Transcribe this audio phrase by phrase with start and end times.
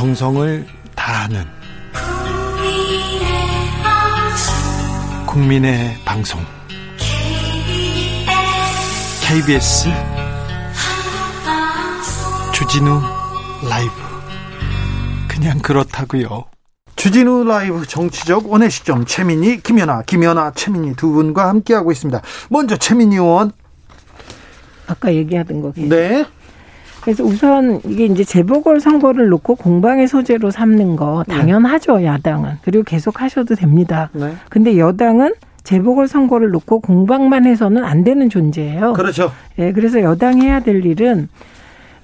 [0.00, 1.44] 정성을 다하는
[5.26, 6.40] 국민의 방송
[9.22, 9.90] KBS
[12.54, 13.02] 주진우
[13.68, 13.92] 라이브
[15.28, 16.46] 그냥 그렇다고요.
[16.96, 22.22] 주진우 라이브 정치적 원의 시점 최민희 김연아 김연아 최민희 두 분과 함께하고 있습니다.
[22.48, 23.52] 먼저 최민희 의원
[24.86, 25.72] 아까 얘기하던 거.
[25.76, 26.24] 네.
[27.02, 31.34] 그래서 우선 이게 이제 재보궐 선거를 놓고 공방의 소재로 삼는 거 네.
[31.34, 32.06] 당연하죠 네.
[32.06, 34.10] 야당은 그리고 계속 하셔도 됩니다.
[34.12, 34.34] 네.
[34.48, 38.94] 근데 여당은 재보궐 선거를 놓고 공방만 해서는 안 되는 존재예요.
[38.94, 39.30] 그렇죠.
[39.58, 41.28] 예, 그래서 여당이 해야 될 일은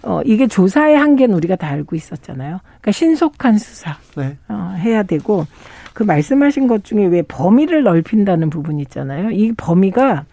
[0.03, 2.61] 어 이게 조사의 한계는 우리가 다 알고 있었잖아요.
[2.63, 4.37] 그러니까 신속한 수사 네.
[4.49, 5.47] 어, 해야 되고
[5.95, 9.31] 그 말씀하신 것 중에 왜 범위를 넓힌다는 부분 있잖아요.
[9.31, 10.25] 이 범위가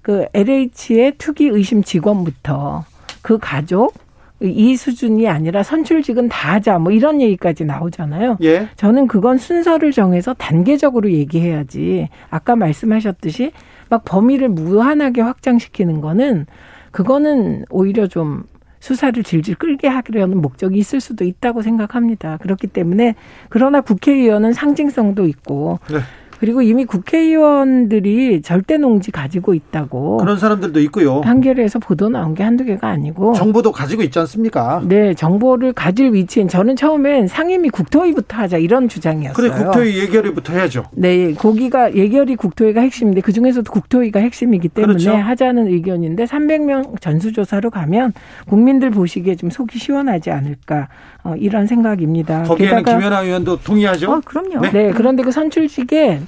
[0.00, 2.84] 그 LH의 투기 의심 직원부터
[3.22, 3.94] 그 가족
[4.40, 8.38] 이 수준이 아니라 선출직은 다 하자 뭐 이런 얘기까지 나오잖아요.
[8.42, 8.68] 예.
[8.76, 12.08] 저는 그건 순서를 정해서 단계적으로 얘기해야지.
[12.28, 13.52] 아까 말씀하셨듯이
[13.88, 16.46] 막 범위를 무한하게 확장시키는 거는
[16.90, 18.44] 그거는 오히려 좀
[18.80, 22.38] 수사를 질질 끌게 하려는 목적이 있을 수도 있다고 생각합니다.
[22.38, 23.14] 그렇기 때문에
[23.48, 25.98] 그러나 국회의원은 상징성도 있고 네.
[26.42, 31.20] 그리고 이미 국회의원들이 절대 농지 가지고 있다고 그런 사람들도 있고요.
[31.20, 34.82] 한겨레에서 보도 나온 게 한두 개가 아니고 정보도 가지고 있지 않습니까?
[34.84, 39.34] 네, 정보를 가질 위치엔 저는 처음엔 상임위 국토위부터 하자 이런 주장이었어요.
[39.34, 40.86] 그래 국토위 예결위부터 해야죠.
[40.96, 45.12] 네, 거기가 예결위 국토위가 핵심인데 그 중에서도 국토위가 핵심이기 때문에 그렇죠.
[45.12, 48.14] 하자는 의견인데 300명 전수조사로 가면
[48.48, 50.88] 국민들 보시기에 좀 속이 시원하지 않을까
[51.24, 52.42] 어, 이런 생각입니다.
[52.42, 54.12] 거기에는 김연아 의원도 동의하죠?
[54.12, 54.60] 어, 그럼요.
[54.60, 54.70] 네.
[54.72, 56.20] 네, 그런데 그 선출직에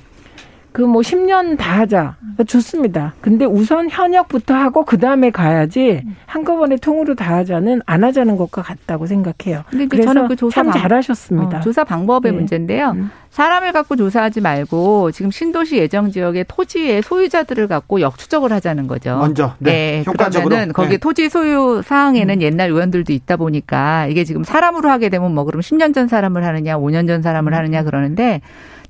[0.75, 2.17] 그 뭐 10년 다 하자.
[2.49, 3.15] 좋습니다.
[3.21, 9.07] 근데 우선 현역부터 하고 그 다음에 가야지 한꺼번에 통으로 다 하자는 안 하자는 것과 같다고
[9.07, 9.63] 생각해요.
[9.71, 11.59] 근데 그래서 저는 그 조사 참 방, 잘하셨습니다.
[11.59, 12.39] 어, 조사 방법의 네.
[12.39, 12.91] 문제인데요.
[12.91, 13.11] 음.
[13.31, 19.17] 사람을 갖고 조사하지 말고 지금 신도시 예정 지역의 토지의 소유자들을 갖고 역추적을 하자는 거죠.
[19.17, 20.97] 먼저 네, 네 효과적으로 그러면은 거기 네.
[20.97, 22.43] 토지 소유 사항에는 음.
[22.43, 26.79] 옛날 의원들도 있다 보니까 이게 지금 사람으로 하게 되면 뭐 그럼 10년 전 사람을 하느냐,
[26.79, 27.59] 5년 전 사람을 음.
[27.59, 28.41] 하느냐 그러는데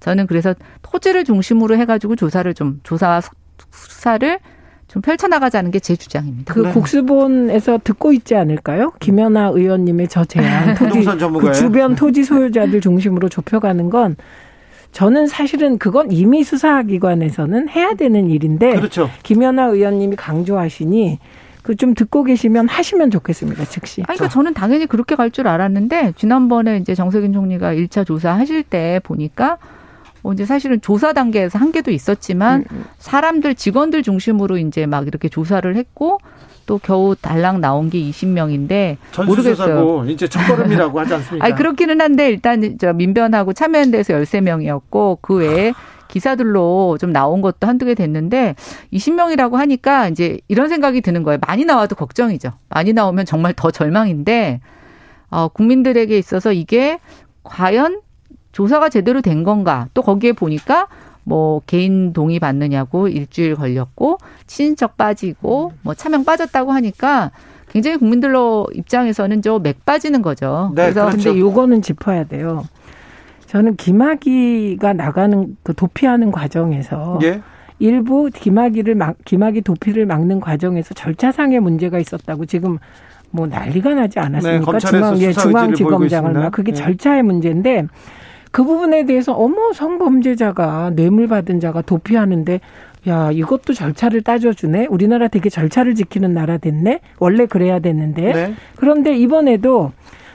[0.04, 3.22] 저는 그래서 토지를 중심으로 해가지고 조사를 좀 조사와
[3.70, 4.38] 수사를
[4.86, 6.52] 좀 펼쳐나가자는 게 제 주장입니다.
[6.52, 6.72] 그 네.
[6.72, 8.92] 국수본에서 듣고 있지 않을까요?
[9.00, 11.04] 김연아 의원님의 저 제안 토지
[11.40, 14.16] 그 주변 토지 소유자들 중심으로 좁혀가는 건
[14.92, 19.08] 저는 사실은 그건 이미 수사기관에서는 해야 되는 일인데 그렇죠.
[19.22, 21.18] 김연아 의원님이 강조하시니
[21.62, 23.64] 그 좀 듣고 계시면 하시면 좋겠습니다.
[23.64, 24.02] 즉시.
[24.06, 29.00] 아니, 그러니까 저는 당연히 그렇게 갈 줄 알았는데 지난번에 이제 정세균 총리가 1차 조사하실 때
[29.02, 29.56] 보니까
[30.24, 32.84] 뭐 이제 사실은 조사 단계에서 한계도 있었지만 음, 음.
[32.98, 36.18] 사람들 직원들 중심으로 이제 막 이렇게 조사를 했고
[36.64, 38.96] 또 겨우 달랑 나온 게 20명인데
[39.26, 40.06] 모르겠어요.
[40.08, 41.44] 이제 첫걸음이라고 하지 않습니까?
[41.44, 45.74] 아니 그렇기는 한데 일단 저 민변하고 참여연대에서 13명이었고 그 외에
[46.08, 48.54] 기사들로 좀 나온 것도 한두 개 됐는데
[48.94, 51.38] 20명이라고 하니까 이제 이런 생각이 드는 거예요.
[51.46, 52.50] 많이 나와도 걱정이죠.
[52.70, 54.60] 많이 나오면 정말 더 절망인데
[55.30, 56.98] 어 국민들에게 있어서 이게
[57.42, 58.00] 과연
[58.54, 59.88] 조사가 제대로 된 건가?
[59.94, 60.86] 또 거기에 보니까
[61.24, 67.32] 뭐 개인 동의 받느냐고 일주일 걸렸고 친인척 빠지고 뭐 차명 빠졌다고 하니까
[67.68, 70.70] 굉장히 국민들로 입장에서는 저맥 빠지는 거죠.
[70.76, 71.24] 네, 그래서 그렇죠.
[71.24, 72.64] 근데 요거는 짚어야 돼요.
[73.46, 77.42] 저는 김학이가 나가는 그 도피하는 과정에서 예?
[77.80, 82.78] 일부 김학이를 막 김학이 도피를 막는 과정에서 절차상의 문제가 있었다고 지금
[83.32, 84.72] 뭐 난리가 나지 않았습니까?
[84.72, 86.78] 네, 중앙 예, 중앙지검장을 막 그게 네.
[86.78, 87.88] 절차의 문제인데
[88.54, 92.60] 그 부분에 대해서 어머 성범죄자가 뇌물 받은 자가 도피하는데
[93.08, 94.86] 야 이것도 절차를 따져주네.
[94.90, 97.00] 우리나라 되게 절차를 지키는 나라 됐네.
[97.18, 98.54] 원래 그래야 됐는데 네.
[98.76, 99.90] 그런데 이번에도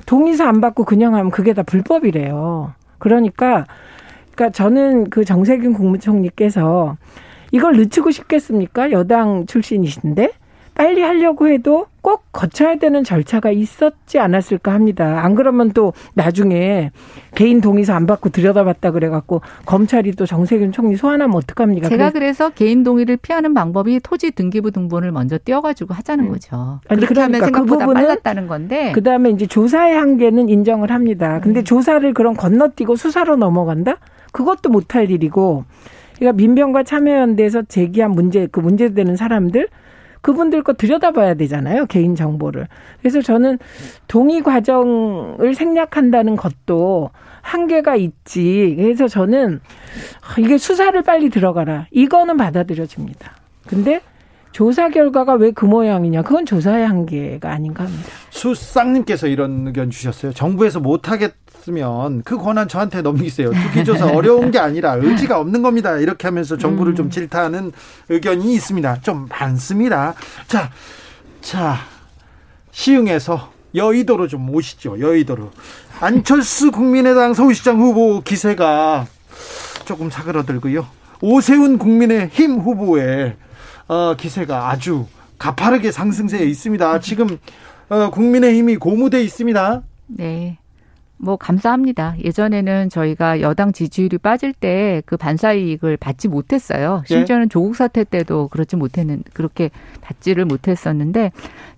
[0.05, 2.73] 동의서 안 받고 그냥 하면 그게 다 불법이래요.
[2.97, 3.65] 그러니까
[4.35, 6.97] 그러니까 저는 그 정세균 국무총리께서
[7.53, 8.91] 이걸 늦추고 싶겠습니까?
[8.91, 10.31] 여당 출신이신데
[10.79, 15.25] 빨리 하려고 해도 꼭 거쳐야 되는 절차가 있었지 않았을까 합니다.
[15.25, 16.91] 안 그러면 또 나중에
[17.35, 21.89] 개인 동의서 안 받고 들여다봤다 그래갖고 검찰이 또 정세균 총리 소환하면 어떡합니까?
[21.89, 26.31] 제가 그래서 개인 동의를 피하는 방법이 토지 등기부 등본을 먼저 띄워가지고 하자는 음.
[26.31, 26.79] 거죠.
[26.87, 28.93] 아니, 그렇게 그러니까 하면 생각보다 그 빨랐다는 건데.
[28.95, 31.41] 그 다음에 이제 조사의 한계는 인정을 합니다.
[31.43, 31.63] 근데 음.
[31.65, 33.97] 조사를 그럼 건너뛰고 수사로 넘어간다?
[34.31, 35.65] 그것도 못할 일이고.
[36.15, 39.67] 그러니까 민병과 참여연대에서 제기한 문제, 그 문제되는 사람들
[40.21, 41.85] 그분들 거 들여다봐야 되잖아요.
[41.85, 42.67] 개인 정보를.
[42.99, 43.57] 그래서 저는
[44.07, 47.09] 동의 과정을 생략한다는 것도
[47.41, 48.75] 한계가 있지.
[48.77, 49.61] 그래서 저는
[50.37, 51.87] 이게 수사를 빨리 들어가라.
[51.91, 53.31] 이거는 받아들여집니다.
[53.67, 54.01] 근데
[54.51, 56.23] 조사 결과가 왜 그 모양이냐?
[56.23, 58.09] 그건 조사의 한계가 아닌가 합니다.
[58.39, 60.33] 수쌍님께서 이런 의견 주셨어요.
[60.33, 63.51] 정부에서 못하겠으면 그 권한 저한테 넘기세요.
[63.51, 65.97] 투기조사 어려운 게 아니라 의지가 없는 겁니다.
[65.97, 66.95] 이렇게 하면서 정부를 음.
[66.95, 67.71] 좀 질타하는
[68.07, 69.01] 의견이 있습니다.
[69.01, 70.13] 좀 많습니다.
[70.47, 70.71] 자,
[71.41, 71.77] 자,
[72.71, 74.99] 시흥에서 여의도로 좀 오시죠.
[74.99, 75.51] 여의도로.
[75.99, 79.05] 안철수 국민의당 서울시장 후보 기세가
[79.85, 80.87] 조금 사그러들고요.
[81.21, 83.35] 오세훈 국민의힘 후보의
[83.89, 85.07] 어, 기세가 아주
[85.37, 86.99] 가파르게 상승세에 있습니다.
[86.99, 87.37] 지금
[87.89, 89.81] 어, 국민의힘이 고무돼 있습니다.
[90.07, 90.57] 네.
[91.21, 92.15] 뭐 감사합니다.
[92.23, 97.03] 예전에는 저희가 여당 지지율이 빠질 때 그 반사 이익을 받지 못했어요.
[97.09, 97.13] 예.
[97.13, 97.49] 심지어는 예.
[97.49, 99.69] 조국 사태 때도 그렇지 못했는 그렇게
[100.01, 101.31] 받지를 못했었는데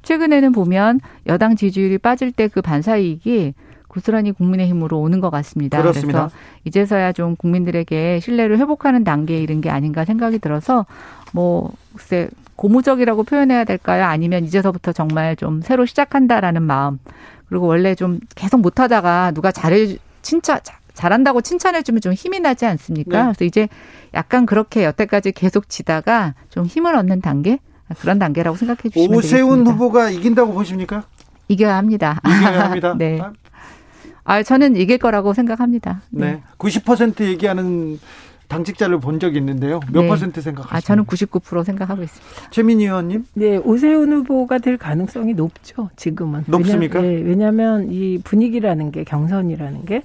[0.03, 3.53] 최근에는 보면 여당 지지율이 빠질 때 그 반사 이익이
[3.87, 5.81] 고스란히 국민의힘으로 오는 것 같습니다.
[5.81, 6.27] 그렇습니다.
[6.27, 6.35] 그래서
[6.65, 10.85] 이제서야 좀 국민들에게 신뢰를 회복하는 단계에 이른 게 아닌가 생각이 들어서
[11.33, 12.29] 뭐 글쎄
[12.61, 14.05] 고무적이라고 표현해야 될까요?
[14.05, 16.99] 아니면 이제서부터 정말 좀 새로 시작한다라는 마음.
[17.49, 20.59] 그리고 원래 좀 계속 못하다가 누가 잘해 칭찬
[20.93, 23.17] 잘한다고 칭찬해주면 좀 힘이 나지 않습니까?
[23.17, 23.23] 네.
[23.23, 23.67] 그래서 이제
[24.13, 27.57] 약간 그렇게 여태까지 계속 지다가 좀 힘을 얻는 단계
[27.99, 29.71] 그런 단계라고 생각해 주시면 오세훈 되겠습니다.
[29.71, 31.05] 후보가 이긴다고 보십니까?
[31.47, 32.21] 이겨야 합니다.
[32.23, 32.93] 이겨야 합니다.
[32.99, 33.19] 네.
[34.23, 36.03] 아, 저는 이길 거라고 생각합니다.
[36.11, 36.33] 네.
[36.33, 36.43] 네.
[36.59, 37.99] 90% 얘기하는
[38.51, 39.80] 당직자를 본 적이 있는데요.
[39.92, 40.07] 몇 네.
[40.07, 40.77] 퍼센트 생각하십니까?
[40.77, 42.50] 아, 저는 99% 생각하고 있습니다.
[42.51, 43.25] 최민희 의원님?
[43.33, 45.89] 네, 오세훈 후보가 될 가능성이 높죠.
[45.95, 46.44] 지금은.
[46.48, 47.00] 높습니까?
[47.00, 50.01] 왜냐, 네, 왜냐하면 이 분위기라는 게 경선이라는 게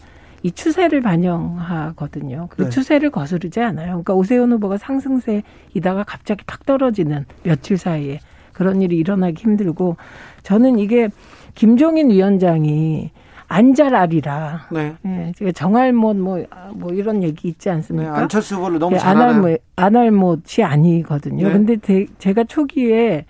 [0.47, 2.47] 이 추세를 반영하거든요.
[2.51, 2.71] 그 네.
[2.71, 3.89] 추세를 거스르지 않아요.
[3.89, 8.21] 그러니까 오세훈 후보가 상승세이다가 갑자기 팍 떨어지는 며칠 사이에
[8.53, 9.97] 그런 일이 일어나기 힘들고
[10.45, 11.09] 저는 이게
[11.57, 13.11] 김종인 위원장이
[13.49, 14.67] 안잘알이라.
[14.73, 14.95] 네.
[15.07, 16.43] 예, 제가 정알못 뭐,
[16.75, 18.13] 뭐 이런 얘기 있지 않습니까?
[18.13, 19.01] 네, 안철수 후보를 너무 예?
[19.01, 21.47] 안알못, 안알못이 아니거든요.
[21.47, 21.53] 네.
[21.53, 23.25] 근데 대, 제가 초기에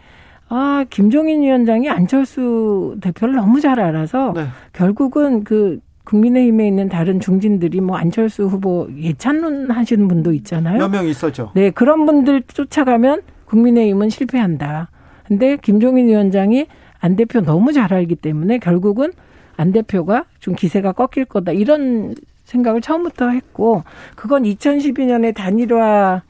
[0.49, 4.47] 아, 김종인 위원장이 안철수 대표를 너무 잘 알아서 네.
[4.73, 10.79] 결국은 그 국민의힘에 있는 다른 중진들이 뭐 안철수 후보 예찬론 하시는 분도 있잖아요.
[10.79, 11.51] 몇 명 있었죠.
[11.55, 14.89] 네, 그런 분들 쫓아가면 국민의힘은 실패한다.
[15.27, 16.67] 근데 김종인 위원장이
[17.01, 19.11] 안 대표 너무 잘 알기 때문에 결국은
[19.57, 22.15] 안 대표가 좀 기세가 꺾일 거다 이런
[22.45, 23.83] 생각을 처음부터 했고
[24.15, 26.23] 그건 2012년에 단일화를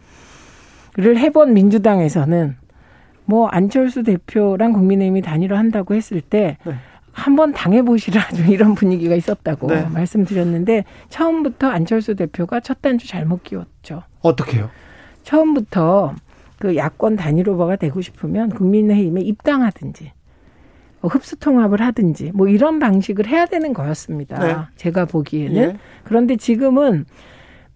[0.96, 2.56] 해본 민주당에서는
[3.26, 6.74] 뭐 안철수 대표랑 국민의힘이 단일화 한다고 했을 때 네.
[7.12, 9.86] 한번 당해보시라 좀 이런 분위기가 있었다고 네.
[9.92, 14.02] 말씀드렸는데 처음부터 안철수 대표가 첫 단추 잘못 끼웠죠.
[14.20, 14.70] 어떻게요?
[15.24, 16.14] 처음부터
[16.58, 20.12] 그 야권 단일 후보가 되고 싶으면 국민의힘에 입당하든지
[21.06, 24.38] 뭐 흡수 통합을 하든지 뭐 이런 방식을 해야 되는 거였습니다.
[24.40, 24.56] 네.
[24.74, 25.56] 제가 보기에는.
[25.56, 25.76] 예.
[26.02, 27.04] 그런데 지금은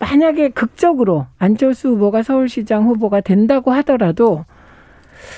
[0.01, 4.45] 만약에 극적으로 안철수 후보가 서울시장 후보가 된다고 하더라도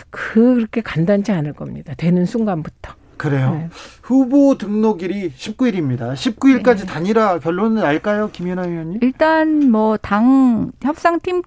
[0.08, 1.92] 그렇게 간단치 않을 겁니다.
[1.98, 2.94] 되는 순간부터.
[3.18, 3.50] 그래요.
[3.52, 3.68] 네.
[4.02, 6.14] 후보 등록일이 19일입니다.
[6.14, 6.86] 19일까지 네.
[6.86, 9.00] 단일화 결론을 알까요, 김연아 의원님?
[9.02, 11.42] 일단 뭐 당 협상팀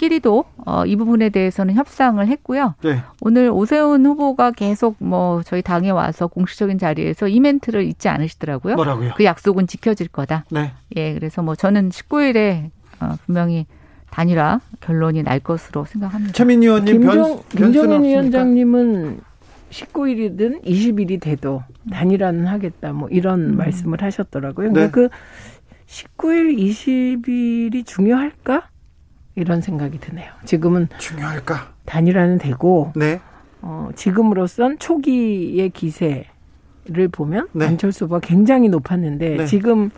[0.00, 2.74] 끼리도 어, 이 부분에 대해서는 협상을 했고요.
[2.82, 3.02] 네.
[3.20, 8.76] 오늘 오세훈 후보가 계속 뭐 저희 당에 와서 공식적인 자리에서 이 멘트를 잊지 않으시더라고요.
[8.76, 9.12] 뭐라고요?
[9.14, 10.46] 그 약속은 지켜질 거다.
[10.50, 10.72] 네.
[10.96, 12.70] 예, 그래서 뭐 저는 19일에
[13.00, 13.66] 어, 분명히
[14.10, 16.32] 단일화 결론이 날 것으로 생각합니다.
[16.32, 19.20] 최민 의원님 김종, 김종인 위원장님은
[19.70, 22.94] 19일이든 20일이 돼도 단일화는 하겠다.
[22.94, 23.56] 뭐 이런 음.
[23.58, 24.72] 말씀을 하셨더라고요.
[24.72, 24.90] 네.
[24.90, 25.10] 그
[25.86, 28.69] 19일, 20일이 중요할까?
[29.40, 30.30] 이런 생각이 드네요.
[30.44, 31.72] 지금은 중요할까?
[31.86, 33.20] 단일화는 되고 네.
[33.62, 37.66] 어, 지금으로선 초기의 기세를 보면 네.
[37.66, 39.46] 안철수 후보가 굉장히 높았는데 네.
[39.46, 39.90] 지금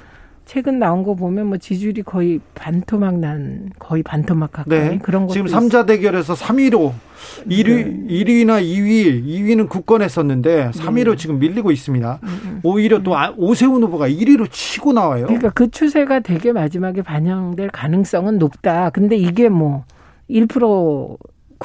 [0.45, 4.99] 최근 나온 거 보면 뭐 지지율이 거의 반토막 난 거의 반토막 가까이 네.
[4.99, 6.93] 그런 것 지금 3자 대결에서 3위로
[7.49, 8.25] 1위 네.
[8.25, 11.17] 1위나 2위 2위는 굳건했었는데 3위로 네.
[11.17, 12.19] 지금 밀리고 있습니다.
[12.23, 12.61] 음, 음.
[12.65, 15.27] 오히려 또 아, 오세훈 후보가 1위로 치고 나와요.
[15.27, 18.91] 그러니까 그 추세가 되게 마지막에 반영될 가능성은 높다.
[18.91, 21.17] 근데 이게 뭐1%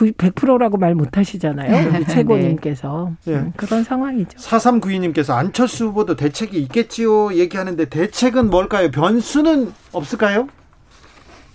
[0.05, 1.89] 100%라고 말 못하시잖아요.
[1.95, 3.33] 우리 최고님께서 네.
[3.33, 4.37] 음, 그런 상황이죠.
[4.37, 8.91] 4392님께서 안철수 후보도 대책이 있겠지요 얘기하는데 대책은 뭘까요?
[8.91, 10.47] 변수는 없을까요?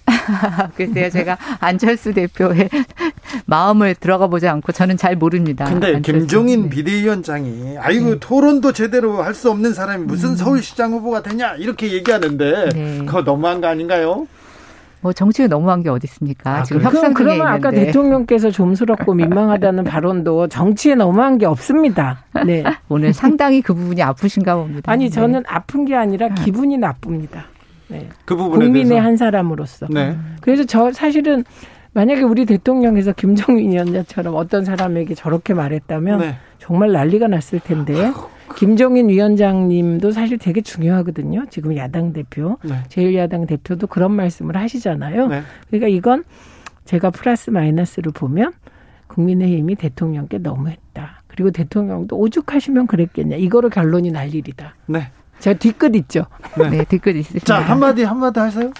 [0.77, 2.69] 글쎄요, 제가 안철수 대표의
[3.47, 5.65] 마음을 들어가 보지 않고 저는 잘 모릅니다.
[5.65, 6.69] 근데 김종인 네.
[6.71, 8.17] 비대위원장이 아이고 네.
[8.21, 10.37] 토론도 제대로 할 수 없는 사람이 무슨 음.
[10.37, 12.99] 서울시장 후보가 되냐 이렇게 얘기하는데 네.
[13.07, 14.27] 그거 너무한 거 아닌가요?
[15.03, 16.59] 뭐 정치가 너무한 게 어디 있습니까?
[16.59, 22.25] 아, 지금 협상 중에 그러면 아까 대통령께서 좀스럽고 민망하다는 발언도 정치에 너무한 게 없습니다.
[22.47, 22.63] 네.
[22.89, 24.91] 오늘 상당히 그 부분이 아프신가 봅니다.
[24.91, 25.49] 아니 저는 네.
[25.49, 27.47] 아픈 게 아니라 기분이 나쁩니다.
[27.89, 28.09] 네.
[28.25, 29.05] 그 부분에 국민의 대해서.
[29.05, 29.89] 한 사람으로서.
[29.91, 30.17] 네.
[30.41, 31.45] 그래서 저 사실은
[31.95, 36.37] 만약에 우리 대통령에서 김정인 위원장처럼 어떤 사람에게 저렇게 말했다면 네.
[36.59, 38.13] 정말 난리가 났을 텐데
[38.55, 41.47] 김정인 위원장님도 사실 되게 중요하거든요.
[41.51, 42.83] 지금 야당 대표, 네.
[42.89, 45.29] 제1야당 대표도 그런 말씀을 하시잖아요.
[45.29, 45.43] 네.
[45.69, 46.25] 그러니까 이건
[46.85, 48.53] 제가 플러스 마이너스를 보면
[49.09, 51.23] 국민의힘이 대통령께 너무했다.
[51.27, 53.37] 그리고 대통령도 오죽하시면 그랬겠냐.
[53.37, 54.75] 이거로 결론이 날 일이다.
[54.87, 55.11] 네.
[55.39, 56.27] 제가 뒤끝 있죠.
[56.59, 57.45] 네, 네 뒤끝 있습니다.
[57.45, 58.71] 자, 한마디, 한마디 하세요.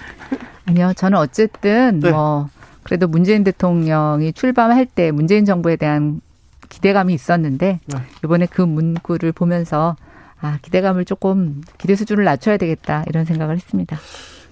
[0.65, 2.11] 아니요, 저는 어쨌든 네.
[2.11, 2.47] 뭐,
[2.83, 6.21] 그래도 문재인 대통령이 출범할 때 문재인 정부에 대한
[6.73, 7.97] 기대감이 있었는데, 네.
[8.23, 9.95] 이번에 그 문구를 보면서,
[10.41, 13.97] 아, 기대감을 조금, 기대 수준을 낮춰야 되겠다, 이런 생각을 했습니다.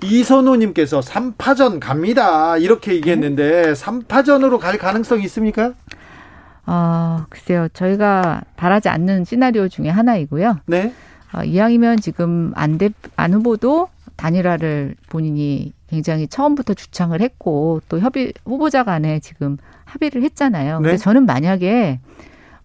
[0.04, 2.58] 이선호님께서 3파전 갑니다.
[2.58, 5.74] 이렇게 얘기했는데, 3파전으로 갈 가능성이 있습니까?
[6.68, 7.68] 어, 글쎄요.
[7.74, 10.60] 저희가 바라지 않는 시나리오 중에 하나이고요.
[10.68, 10.94] 네.
[11.34, 18.34] 어, 이왕이면 지금 안, 대, 안 후보도 단일화를 본인이 굉장히 처음부터 주창을 했고 또 협의
[18.46, 20.80] 후보자 간에 지금 합의를 했잖아요.
[20.80, 20.84] 네.
[20.84, 22.00] 근데 저는 만약에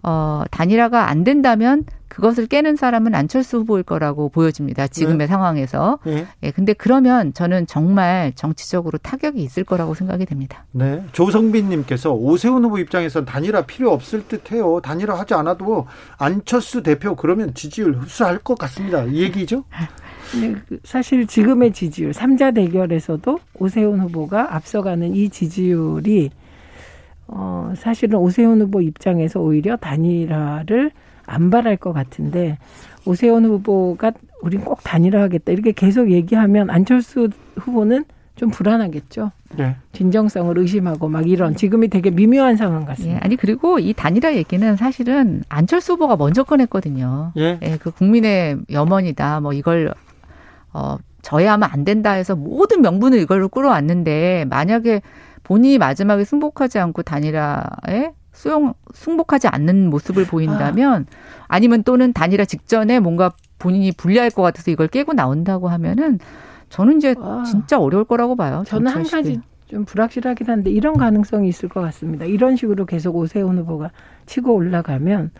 [0.02, 4.86] 어 단일화가 안 된다면 그것을 깨는 사람은 안철수 후보일 거라고 보여집니다.
[4.86, 5.26] 지금의 네.
[5.26, 5.98] 상황에서.
[6.04, 6.26] 네.
[6.42, 10.64] 예, 근데 그러면 저는 정말 정치적으로 타격이 있을 거라고 생각이 됩니다.
[10.72, 11.04] 네.
[11.12, 14.80] 조성빈 님께서 오세훈 후보 입장에선 단일화 필요 없을 듯해요.
[14.80, 15.86] 단일화 하지 않아도
[16.16, 19.02] 안철수 대표 그러면 지지율 흡수할 것 같습니다.
[19.04, 19.64] 이 얘기죠?
[20.40, 26.30] 네, 사실 지금의 지지율 3자 대결에서도 오세훈 후보가 앞서가는 이 지지율이
[27.28, 30.92] 어 사실은 오세훈 후보 입장에서 오히려 단일화를
[31.24, 32.58] 안 바랄 것 같은데
[33.04, 34.12] 오세훈 후보가
[34.42, 38.04] 우린 꼭 단일화하겠다 이렇게 계속 얘기하면 안철수 후보는
[38.36, 39.32] 좀 불안하겠죠.
[39.56, 39.76] 네.
[39.92, 43.16] 진정성을 의심하고 막 이런 지금이 되게 미묘한 상황 같습니다.
[43.16, 47.32] 예, 아니 그리고 이 단일화 얘기는 사실은 안철수 후보가 먼저 꺼냈거든요.
[47.38, 47.58] 예.
[47.62, 49.40] 예, 그 국민의 염원이다.
[49.40, 49.94] 뭐 이걸
[50.76, 55.00] 어 저해하면 안 된다 해서 모든 명분을 이걸로 끌어왔는데 만약에
[55.42, 61.06] 본인이 마지막에 승복하지 않고 단일화에 수용 승복하지 않는 모습을 보인다면
[61.48, 61.58] 아.
[61.58, 66.18] 니면 또는 단일화 직전에 뭔가 본인이 불리할 것 같아서 이걸 깨고 나온다고 하면은
[66.68, 67.42] 저는 이제 아.
[67.46, 68.62] 진짜 어려울 거라고 봐요.
[68.66, 72.26] 저는 한 가지 좀 불확실하긴 한데 이런 가능성이 있을 것 같습니다.
[72.26, 73.90] 이런 식으로 계속 오세훈 후보가
[74.26, 75.30] 치고 올라가면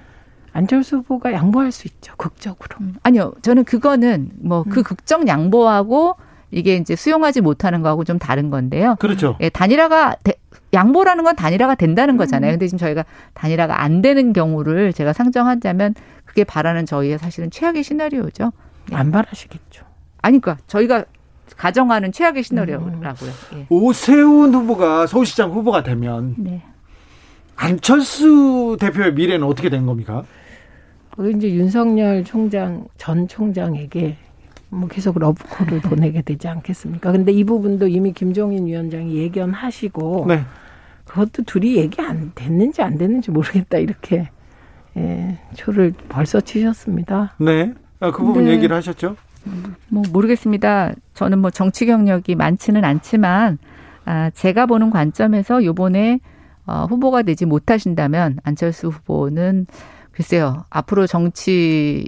[0.56, 2.14] 안철수 후보가 양보할 수 있죠.
[2.16, 2.76] 극적으로.
[2.80, 2.94] 음.
[3.02, 3.32] 아니요.
[3.42, 4.82] 저는 그거는 뭐그 음.
[4.82, 6.16] 극적 양보하고
[6.50, 8.96] 이게 이제 수용하지 못하는 거하고 좀 다른 건데요.
[8.98, 9.36] 그렇죠.
[9.40, 10.32] 예, 단일화가 대,
[10.72, 12.52] 양보라는 건 단일화가 된다는 거잖아요.
[12.52, 12.54] 음.
[12.54, 15.94] 근데 지금 저희가 단일화가 안 되는 경우를 제가 상정하자면
[16.24, 18.52] 그게 바라는 저희의 사실은 최악의 시나리오죠.
[18.88, 18.96] 네.
[18.96, 19.84] 안 바라시겠죠.
[20.22, 21.04] 아니, 그러니까 저희가
[21.56, 23.30] 가정하는 최악의 시나리오라고요.
[23.56, 23.66] 예.
[23.68, 26.62] 오세훈 후보가 서울시장 후보가 되면 네.
[27.56, 30.24] 안철수 대표의 미래는 어떻게 된 겁니까?
[31.16, 34.16] 그 이제 윤석열 총장 전 총장에게
[34.68, 37.12] 뭐 계속 러브콜을 보내게 되지 않겠습니까?
[37.12, 40.42] 근데 이 부분도 이미 김종인 위원장이 예견하시고 네.
[41.04, 44.28] 그것도 둘이 얘기 안 됐는지 안 됐는지 모르겠다 이렇게
[44.96, 47.34] 예, 초를 벌써 치셨습니다.
[47.38, 47.72] 네.
[48.00, 49.16] 아, 그 부분 얘기를 하셨죠?
[49.88, 50.92] 뭐 모르겠습니다.
[51.14, 53.58] 저는 뭐 정치 경력이 많지는 않지만
[54.04, 56.20] 아, 제가 보는 관점에서 요번에
[56.66, 59.66] 어, 후보가 되지 못하신다면 안철수 후보는
[60.16, 62.04] 글쎄요 앞으로 정치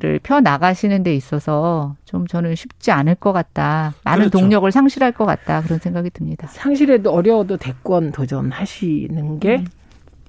[0.00, 3.92] 를 펴 나가시는 데 있어서 좀 저는 쉽지 않을 것 같다.
[4.04, 4.38] 많은 그렇죠.
[4.38, 5.60] 동력을 상실할 것 같다.
[5.60, 6.48] 그런 생각이 듭니다.
[6.48, 9.66] 상실해도 어려워도 대권 도전하시는 게 음.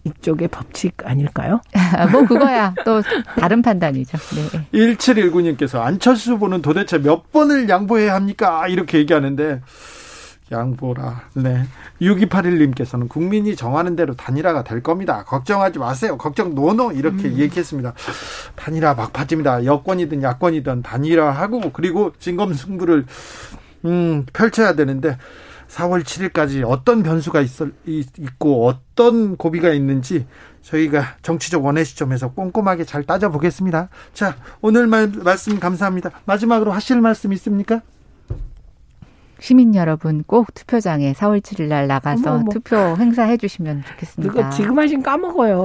[0.03, 1.61] 이쪽의 법칙 아닐까요?
[2.11, 3.01] 뭐 그거야 또
[3.39, 4.17] 다른 판단이죠.
[4.17, 4.67] 네.
[4.73, 8.67] 1719님께서 안철수 후보는 도대체 몇 번을 양보해야 합니까?
[8.67, 9.61] 이렇게 얘기하는데
[10.51, 11.29] 양보라.
[11.35, 11.65] 네.
[12.01, 15.23] 6281님께서는 국민이 정하는 대로 단일화가 될 겁니다.
[15.23, 16.17] 걱정하지 마세요.
[16.17, 17.37] 걱정 노노 이렇게 음.
[17.37, 17.93] 얘기했습니다.
[18.55, 19.65] 단일화 막파집니다.
[19.65, 23.05] 여권이든 야권이든 단일화하고 그리고 진검승부를
[23.85, 25.17] 음, 펼쳐야 되는데
[25.69, 27.49] 4월 7일까지 어떤 변수가 있,
[27.85, 30.27] 있고 어떤 고비가 있는지
[30.61, 33.89] 저희가 정치적 원의 시점에서 꼼꼼하게 잘 따져보겠습니다.
[34.13, 36.11] 자, 오늘 말, 말씀 감사합니다.
[36.25, 37.81] 마지막으로 하실 말씀 있습니까?
[39.43, 44.33] 시민 여러분 꼭 투표장에 4월 7일 날 나가서 어머, 투표 행사해 주시면 좋겠습니다.
[44.33, 45.59] 그거 지금 하신 까먹어요.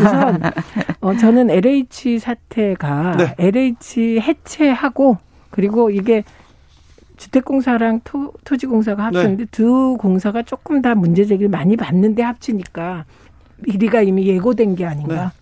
[0.00, 0.40] 우선
[1.02, 3.34] 어, 저는 LH 사태가 네.
[3.36, 5.18] LH 해체하고
[5.50, 6.24] 그리고 이게
[7.18, 9.50] 주택공사랑 토, 토지공사가 합쳤는데 네.
[9.50, 13.04] 두 공사가 조금 다 문제 제기를 많이 받는데 합치니까
[13.62, 15.32] 비리가 이미 예고된 게 아닌가.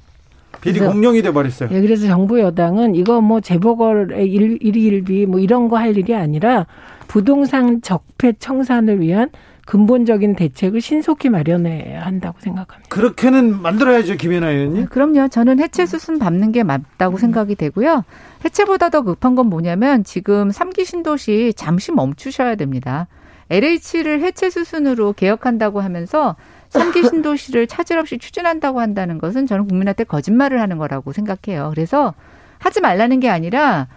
[0.62, 0.72] 네.
[0.72, 1.68] 비리 공룡이 돼 버렸어요.
[1.72, 6.66] 예, 그래서 정부 여당은 이거 뭐 재보궐의 일, 일일비 뭐 이런 거 할 일이 아니라
[7.06, 9.30] 부동산 적폐 청산을 위한
[9.66, 12.88] 근본적인 대책을 신속히 마련해야 한다고 생각합니다.
[12.88, 14.80] 그렇게는 만들어야죠, 김연아 의원님.
[14.82, 15.28] 네, 그럼요.
[15.28, 17.18] 저는 해체 수순 밟는 게 맞다고 음.
[17.18, 18.04] 생각이 되고요.
[18.44, 23.08] 해체보다 더 급한 건 뭐냐면 지금 삼기 신도시 잠시 멈추셔야 됩니다.
[23.50, 26.36] LH를 해체 수순으로 개혁한다고 하면서
[26.70, 31.70] 3기 신도시를 차질 없이 추진한다고 한다는 것은 저는 국민한테 거짓말을 하는 거라고 생각해요.
[31.70, 32.14] 그래서
[32.58, 33.88] 하지 말라는 게 아니라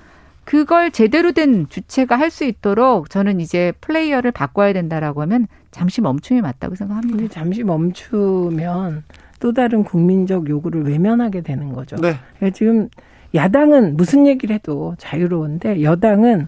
[0.45, 6.41] 그걸 제대로 된 주체가 할 수 있도록 저는 이제 플레이어를 바꿔야 된다라고 하면 잠시 멈춤이
[6.41, 7.27] 맞다고 생각합니다.
[7.33, 9.03] 잠시 멈추면
[9.39, 11.95] 또 다른 국민적 요구를 외면하게 되는 거죠.
[11.97, 12.15] 네.
[12.37, 12.89] 그러니까 지금
[13.35, 16.47] 야당은 무슨 얘기를 해도 자유로운데 여당은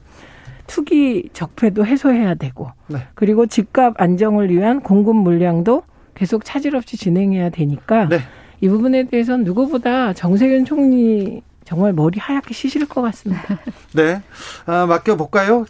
[0.72, 3.06] 투기 적폐도 해소해야 되고 네.
[3.14, 5.84] 그리고 집값 안정을 위한 공급 물량도
[6.16, 8.22] 계속 차질 없이 진행해야 되니까 네.
[8.62, 13.60] 이 부분에 대해서는 누구보다 정세균 총리 정말 머리 하얗게 시실 것 같습니다.
[13.94, 14.22] 네.
[14.66, 15.66] 아, 맡겨 볼까요?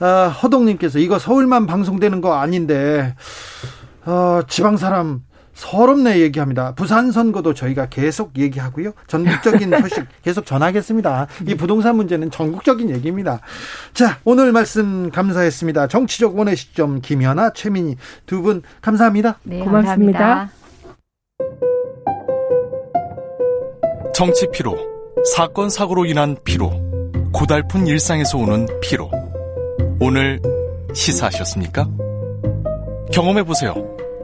[0.00, 3.14] 아, 허동님께서 이거 서울만 방송되는 거 아닌데,
[4.06, 5.22] 어, 지방 사람
[5.60, 6.72] 서럽네 얘기합니다.
[6.74, 8.92] 부산 선거도 저희가 계속 얘기하고요.
[9.06, 11.26] 전국적인 소식 계속 전하겠습니다.
[11.46, 13.40] 이 부동산 문제는 전국적인 얘기입니다.
[13.92, 15.88] 자, 오늘 말씀 감사했습니다.
[15.88, 19.38] 정치적 원의 시점 김연아, 최민희 두 분 감사합니다.
[19.42, 20.18] 네, 고맙습니다.
[20.18, 20.52] 감사합니다.
[24.14, 24.78] 정치 피로,
[25.34, 26.70] 사건 사고로 인한 피로,
[27.34, 29.10] 고달픈 일상에서 오는 피로.
[30.00, 30.40] 오늘
[30.94, 31.86] 시사하셨습니까?
[33.12, 33.74] 경험해 보세요.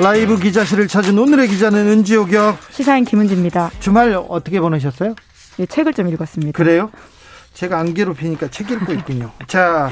[0.00, 2.56] 라이브 기자실을 찾은 오늘의 기자는 은지옥이요.
[2.70, 3.70] 시사인 김은지입니다.
[3.80, 5.14] 주말 어떻게 보내셨어요?
[5.58, 6.56] 네, 책을 좀 읽었습니다.
[6.56, 6.90] 그래요?
[7.52, 9.30] 제가 안 괴롭히니까 책 읽고 있군요.
[9.46, 9.90] 자,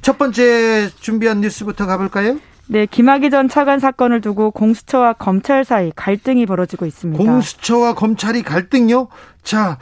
[0.00, 2.38] 첫 번째 준비한 뉴스부터 가볼까요?
[2.66, 7.22] 네, 김학의 전 차관 사건을 두고 공수처와 검찰 사이 갈등이 벌어지고 있습니다.
[7.22, 9.08] 공수처와 검찰이 갈등요?
[9.42, 9.78] 자,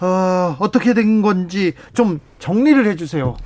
[0.00, 3.36] 어, 어떻게 된 건지 좀 정리를 해주세요.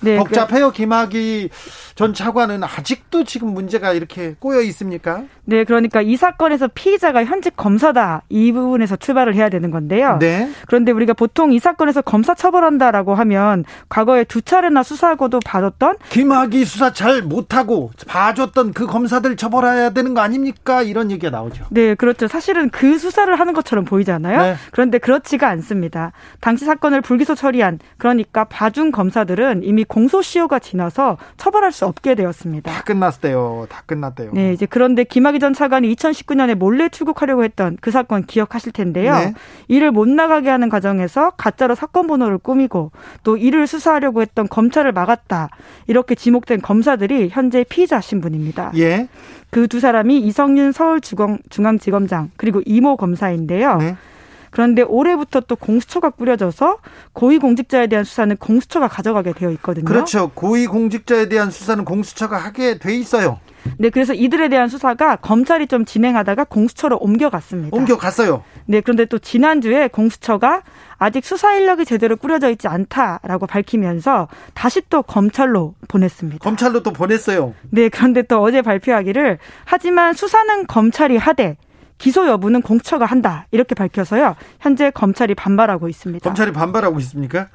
[0.00, 0.72] 네, 복잡해요.
[0.72, 1.50] 김학의
[1.96, 5.24] 전 차관은 아직도 지금 문제가 이렇게 꼬여 있습니까?
[5.46, 10.18] 네, 그러니까 이 사건에서 피의자가 현직 검사다 이 부분에서 출발을 해야 되는 건데요.
[10.20, 10.50] 네.
[10.66, 16.92] 그런데 우리가 보통 이 사건에서 검사 처벌한다라고 하면 과거에 두 차례나 수사하고도 봐줬던 김학의 수사
[16.92, 20.82] 잘 못하고 봐줬던 그 검사들 처벌해야 되는 거 아닙니까?
[20.82, 21.64] 이런 얘기가 나오죠.
[21.70, 22.28] 네, 그렇죠.
[22.28, 24.42] 사실은 그 수사를 하는 것처럼 보이잖아요.
[24.42, 24.56] 네.
[24.70, 26.12] 그런데 그렇지가 않습니다.
[26.40, 32.72] 당시 사건을 불기소 처리한 그러니까 봐준 검사들은 이미 공소시효가 지나서 처벌할 수 없게 되었습니다.
[32.72, 33.66] 다 끝났대요.
[33.68, 34.32] 다 끝났대요.
[34.32, 39.14] 네, 이제 그런데 김학의 전 차관이 2019년에 몰래 출국하려고 했던 그 사건 기억하실 텐데요.
[39.14, 39.34] 네.
[39.68, 42.90] 이를 못 나가게 하는 과정에서 가짜로 사건 번호를 꾸미고
[43.22, 45.50] 또 이를 수사하려고 했던 검찰을 막았다.
[45.86, 48.72] 이렇게 지목된 검사들이 현재 피의자 신분입니다.
[48.76, 49.08] 예.
[49.50, 53.76] 그 두 사람이 이성윤 서울중앙지검장 그리고 이모 검사인데요.
[53.76, 53.96] 네.
[54.56, 56.78] 그런데 올해부터 또 공수처가 꾸려져서
[57.12, 59.84] 고위공직자에 대한 수사는 공수처가 가져가게 되어 있거든요.
[59.84, 60.30] 그렇죠.
[60.30, 63.38] 고위공직자에 대한 수사는 공수처가 하게 돼 있어요.
[63.76, 67.76] 네, 그래서 이들에 대한 수사가 검찰이 좀 진행하다가 공수처로 옮겨갔습니다.
[67.76, 68.44] 옮겨갔어요.
[68.64, 70.62] 네, 그런데 또 지난주에 공수처가
[70.96, 76.38] 아직 수사 인력이 제대로 꾸려져 있지 않다라고 밝히면서 다시 또 검찰로 보냈습니다.
[76.42, 77.52] 검찰로 또 보냈어요.
[77.68, 81.58] 네, 그런데 또 어제 발표하기를 하지만 수사는 검찰이 하되
[81.98, 86.22] 기소 여부는 공처가 한다 이렇게 밝혀서요 현재 검찰이 반발하고 있습니다.
[86.22, 87.48] 검찰이 반발하고 있습니까?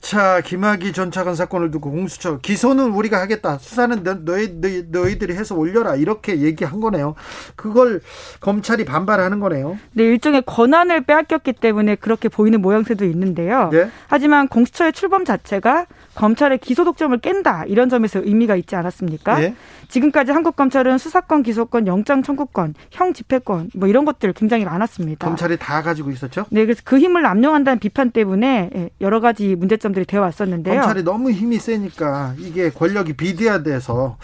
[0.00, 5.54] 자 김학의 전 차관 사건을 두고 공수처 기소는 우리가 하겠다 수사는 너희, 너희 너희들이 해서
[5.54, 7.14] 올려라 이렇게 얘기한 거네요.
[7.54, 8.00] 그걸
[8.40, 9.78] 검찰이 반발하는 거네요.
[9.92, 13.68] 네 일종의 권한을 빼앗겼기 때문에 그렇게 보이는 모양새도 있는데요.
[13.70, 13.90] 네?
[14.08, 19.38] 하지만 공수처의 출범 자체가 검찰의 기소 독점을 깬다 이런 점에서 의미가 있지 않았습니까?
[19.38, 19.54] 네?
[19.88, 25.26] 지금까지 한국 검찰은 수사권, 기소권, 영장 청구권, 형 집행권 뭐 이런 것들 굉장히 많았습니다.
[25.26, 26.46] 검찰이 다 가지고 있었죠?
[26.50, 30.80] 네, 그래서 그 힘을 남용한다는 비판 때문에 예, 여러 가지 문제점들이 되어 왔었는데요.
[30.80, 34.16] 검찰이 너무 힘이 세니까 이게 권력이 비대화돼서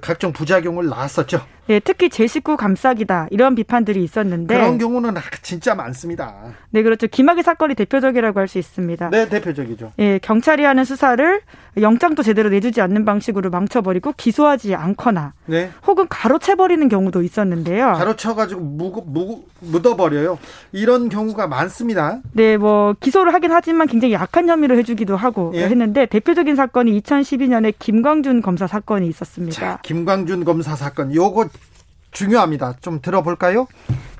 [0.00, 1.40] 각종 부작용을 낳았었죠.
[1.66, 6.34] 네, 특히 제 식구 감싸기다 이런 비판들이 있었는데 그런 경우는 진짜 많습니다.
[6.70, 7.06] 네, 그렇죠.
[7.06, 9.10] 김학의 사건이 대표적이라고 할 수 있습니다.
[9.10, 9.92] 네, 대표적이죠.
[9.98, 11.27] 네, 경찰이 하는 수사를
[11.80, 15.70] 영장도 제대로 내주지 않는 방식으로 망쳐버리고 기소하지 않거나 네.
[15.86, 17.92] 혹은 가로채버리는 경우도 있었는데요.
[17.92, 20.38] 가로쳐가지고 무, 무, 묻어버려요.
[20.72, 22.20] 이런 경우가 많습니다.
[22.32, 25.64] 네, 뭐 기소를 하긴 하지만 굉장히 약한 혐의로 해주기도 하고 예.
[25.64, 29.60] 했는데 대표적인 사건이 2012년에 김광준 검사 사건이 있었습니다.
[29.60, 31.48] 자, 김광준 검사 사건 요거
[32.10, 32.74] 중요합니다.
[32.80, 33.66] 좀 들어볼까요?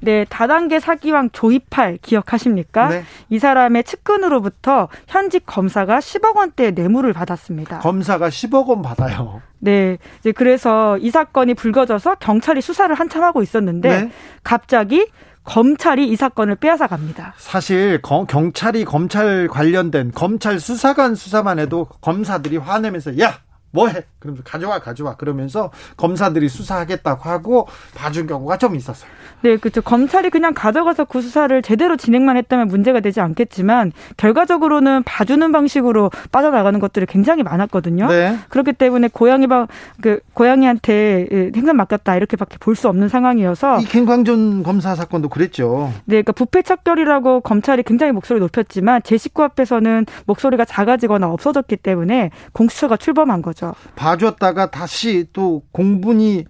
[0.00, 2.88] 네, 다단계 사기왕 조이팔 기억하십니까?
[2.88, 3.04] 네.
[3.30, 7.80] 이 사람의 측근으로부터 현직 검사가 10억 원대 뇌물을 받았습니다.
[7.80, 9.42] 검사가 10억 원 받아요.
[9.58, 14.12] 네, 이제 그래서 이 사건이 불거져서 경찰이 수사를 한참 하고 있었는데 네.
[14.44, 15.10] 갑자기
[15.44, 17.32] 검찰이 이 사건을 빼앗아 갑니다.
[17.38, 23.38] 사실 경찰이 검찰 관련된 검찰 수사관 수사만 해도 검사들이 화내면서 야
[23.70, 24.04] 뭐해?
[24.18, 29.10] 그러면서 가져와 가져와 그러면서 검사들이 수사하겠다고 하고 봐준 경우가 좀 있었어요.
[29.42, 29.82] 네, 그렇죠.
[29.82, 36.80] 검찰이 그냥 가져가서 그 수사를 제대로 진행만 했다면 문제가 되지 않겠지만 결과적으로는 봐주는 방식으로 빠져나가는
[36.80, 38.08] 것들이 굉장히 많았거든요.
[38.08, 38.38] 네.
[38.48, 44.94] 그렇기 때문에 고양이 방그 고양이한테 행선 맡겼다 이렇게밖에 볼 수 없는 상황이어서 이 김광준 검사
[44.94, 45.92] 사건도 그랬죠.
[46.04, 52.30] 네, 그러니까 부패 척결이라고 검찰이 굉장히 목소리 높였지만 제 식구 앞에서는 목소리가 작아지거나 없어졌기 때문에
[52.52, 53.57] 공수처가 출범한 거죠.
[53.58, 53.74] 거죠.
[53.96, 56.44] 봐줬다가 다시 또 공분이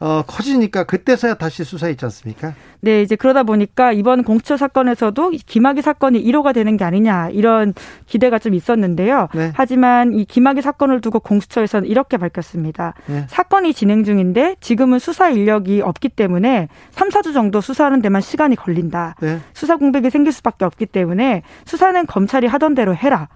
[0.00, 2.54] 어, 커지니까 그때서야 다시 수사했지 않습니까?
[2.80, 7.74] 네, 이제 그러다 보니까 이번 공수처 사건에서도 김학의 사건이 1호가 되는 게 아니냐 이런
[8.06, 9.26] 기대가 좀 있었는데요.
[9.34, 9.50] 네.
[9.56, 12.94] 하지만 이 김학의 사건을 두고 공수처에서는 이렇게 밝혔습니다.
[13.06, 13.24] 네.
[13.26, 19.16] 사건이 진행 중인데 지금은 수사 인력이 없기 때문에 3, 4주 정도 수사하는 데만 시간이 걸린다.
[19.20, 19.40] 네.
[19.52, 23.26] 수사 공백이 생길 수밖에 없기 때문에 수사는 검찰이 하던 대로 해라.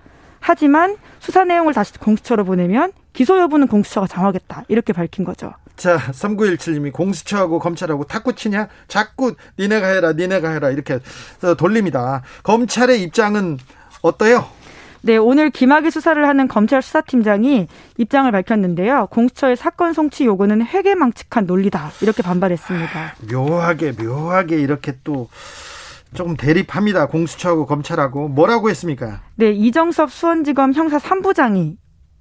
[0.42, 4.64] 하지만 수사 내용을 다시 공수처로 보내면 기소 여부는 공수처가 정하겠다.
[4.68, 5.54] 이렇게 밝힌 거죠.
[5.76, 8.68] 자, 3917님이 공수처하고 검찰하고 탁구 치냐?
[8.88, 10.70] 자꾸 니네가 해라, 니네가 해라.
[10.70, 10.98] 이렇게
[11.56, 12.22] 돌립니다.
[12.42, 13.58] 검찰의 입장은
[14.02, 14.46] 어때요?
[15.04, 17.66] 네, 오늘 김학의 수사를 하는 검찰 수사팀장이
[17.98, 19.08] 입장을 밝혔는데요.
[19.10, 21.90] 공수처의 사건 송치 요구는 회계망측한 논리다.
[22.02, 23.14] 이렇게 반발했습니다.
[23.32, 25.28] 묘하게, 묘하게 이렇게 또
[26.14, 27.06] 조금 대립합니다.
[27.06, 29.22] 공수처하고 검찰하고 뭐라고 했습니까?
[29.36, 31.76] 네, 이정섭 수원지검 형사 3부장이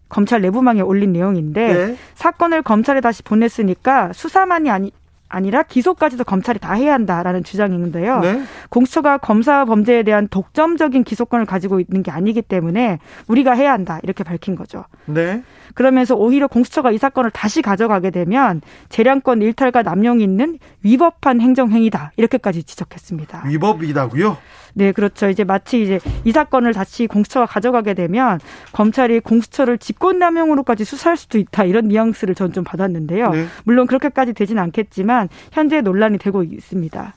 [0.10, 1.98] 검찰 내부망에 올린 내용인데 네.
[2.16, 4.92] 사건을 검찰에 다시 보냈으니까 수사만이 아니
[5.32, 8.20] 아니라 기소까지도 검찰이 다 해야 한다라는 주장인데요.
[8.20, 8.44] 네.
[8.70, 14.24] 공수처가 검사 범죄에 대한 독점적인 기소권을 가지고 있는 게 아니기 때문에 우리가 해야 한다 이렇게
[14.24, 14.86] 밝힌 거죠.
[15.06, 15.42] 네.
[15.74, 22.64] 그러면서 오히려 공수처가 이 사건을 다시 가져가게 되면 재량권 일탈과 남용이 있는 위법한 행정행위다 이렇게까지
[22.64, 23.44] 지적했습니다.
[23.48, 24.38] 위법이다고요?
[24.74, 25.30] 네, 그렇죠.
[25.30, 28.40] 이제 마치 이제 이 사건을 다시 공수처가 가져가게 되면
[28.72, 33.30] 검찰이 공수처를 직권남용으로까지 수사할 수도 있다 이런 뉘앙스를 전 좀 받았는데요.
[33.30, 33.48] 네.
[33.64, 37.14] 물론 그렇게까지 되진 않겠지만 현재 논란이 되고 있습니다.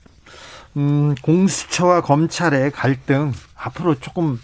[0.77, 4.39] 음, 공수처와 검찰의 갈등 앞으로 조금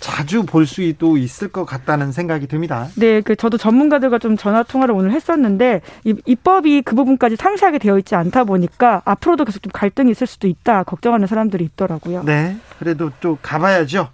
[0.00, 2.88] 자주 볼 수도 있을 것 같다는 생각이 듭니다.
[2.96, 7.98] 네, 그 저도 전문가들과 좀 전화 통화를 오늘 했었는데 이, 입법이 그 부분까지 상세하게 되어
[7.98, 12.22] 있지 않다 보니까 앞으로도 계속 좀 갈등이 있을 수도 있다 걱정하는 사람들이 있더라고요.
[12.24, 14.08] 네, 그래도 또 가봐야죠.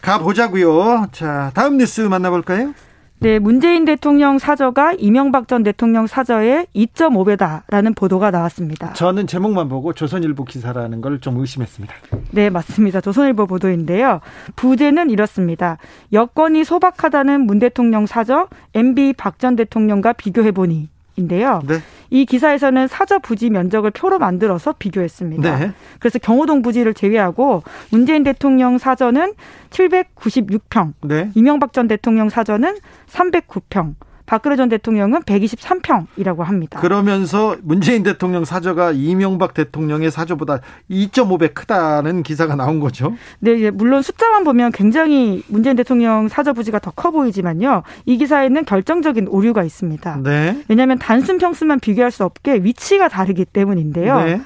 [0.00, 1.08] 가보자고요.
[1.12, 2.74] 자, 다음 뉴스 만나볼까요?
[3.22, 8.94] 네, 문재인 대통령 사저가 이명박 전 대통령 사저의 2.5배다라는 보도가 나왔습니다.
[8.94, 11.94] 저는 제목만 보고 조선일보 기사라는 걸 좀 의심했습니다.
[12.30, 13.02] 네, 맞습니다.
[13.02, 14.20] 조선일보 보도인데요.
[14.56, 15.76] 부제는 이렇습니다.
[16.14, 21.60] 여권이 소박하다는 문 대통령 사저, MB 박 전 대통령과 비교해보니 인데요.
[21.66, 21.74] 네.
[22.10, 25.58] 이 기사에서는 사저 부지 면적을 표로 만들어서 비교했습니다.
[25.58, 25.72] 네.
[25.98, 29.34] 그래서 경호동 부지를 제외하고 문재인 대통령 사저는
[29.70, 31.30] 796평, 네.
[31.34, 32.76] 이명박 전 대통령 사저는
[33.08, 33.94] 309평,
[34.30, 36.78] 박근혜 전 대통령은 123평이라고 합니다.
[36.78, 43.16] 그러면서 문재인 대통령 사저가 이명박 대통령의 사저보다 2.5배 크다는 기사가 나온 거죠.
[43.40, 47.82] 네, 물론 숫자만 보면 굉장히 문재인 대통령 사저 부지가 더 커 보이지만요.
[48.06, 50.20] 이 기사에는 결정적인 오류가 있습니다.
[50.22, 50.62] 네.
[50.68, 54.20] 왜냐하면 단순 평수만 비교할 수 없게 위치가 다르기 때문인데요.
[54.20, 54.40] 네.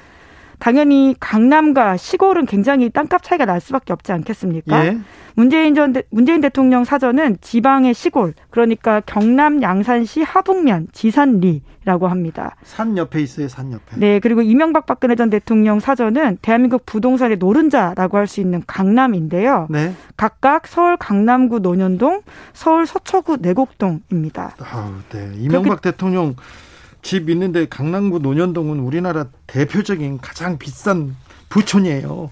[0.65, 4.87] 당연히 강남과 시골은 굉장히 땅값 차이가 날 수밖에 없지 않겠습니까?
[4.87, 4.97] 예.
[5.35, 12.55] 문재인 전 문재인 대통령 사전은 지방의 시골 그러니까 경남 양산시 하북면 지산리라고 합니다.
[12.63, 13.97] 산 옆에 있어요, 산 옆에.
[13.97, 19.67] 네, 그리고 이명박 박근혜 전 대통령 사전은 대한민국 부동산의 노른자라고 할 수 있는 강남인데요.
[19.69, 19.93] 네.
[20.17, 22.23] 각각 서울 강남구 논현동,
[22.53, 24.55] 서울 서초구 내곡동입니다.
[24.57, 25.31] 아, 네.
[25.35, 26.33] 이명박 대통령
[27.05, 31.15] 집 있는데 강남구 논현동은 우리나라 대표적인 가장 비싼
[31.49, 32.31] 부촌이에요.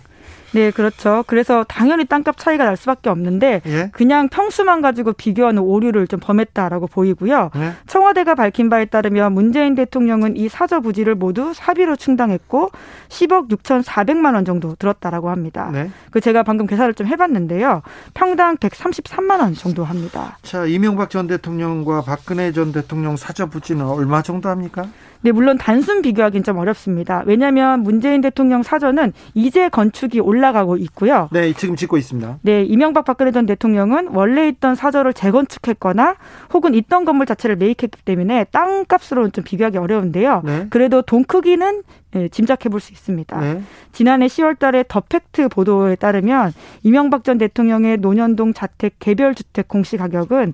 [0.53, 1.23] 네, 그렇죠.
[1.27, 3.89] 그래서 당연히 땅값 차이가 날 수밖에 없는데 예?
[3.91, 7.51] 그냥 평수만 가지고 비교하는 오류를 좀 범했다라고 보이고요.
[7.55, 7.73] 예?
[7.87, 12.69] 청와대가 밝힌 바에 따르면 문재인 대통령은 이 사저 부지를 모두 사비로 충당했고
[13.09, 15.69] 10억 6,400만 원 정도 들었다라고 합니다.
[15.71, 15.89] 네.
[16.11, 17.81] 그 제가 방금 계산을 좀 해봤는데요.
[18.13, 20.37] 평당 133만 원 정도 합니다.
[20.43, 24.85] 자, 이명박 전 대통령과 박근혜 전 대통령 사저 부지는 얼마 정도 합니까?
[25.23, 27.23] 네, 물론 단순 비교하기는 좀 어렵습니다.
[27.25, 31.29] 왜냐하면 문재인 대통령 사저는 이제 건축이 올라 올라가고 있고요.
[31.31, 32.39] 네, 지금 짓고 있습니다.
[32.41, 36.15] 네, 이명박 박근혜 전 대통령은 원래 있던 사저를 재건축했거나
[36.53, 40.41] 혹은 있던 건물 자체를 매입했기 때문에 땅값으로는 좀 비교하기 어려운데요.
[40.43, 40.67] 네.
[40.69, 41.83] 그래도 돈 크기는
[42.15, 43.39] 예, 짐작해 볼 수 있습니다.
[43.39, 43.63] 네.
[43.91, 49.95] 지난해 10월 달에 더 팩트 보도에 따르면 이명박 전 대통령의 노년동 자택 개별 주택 공시
[49.95, 50.53] 가격은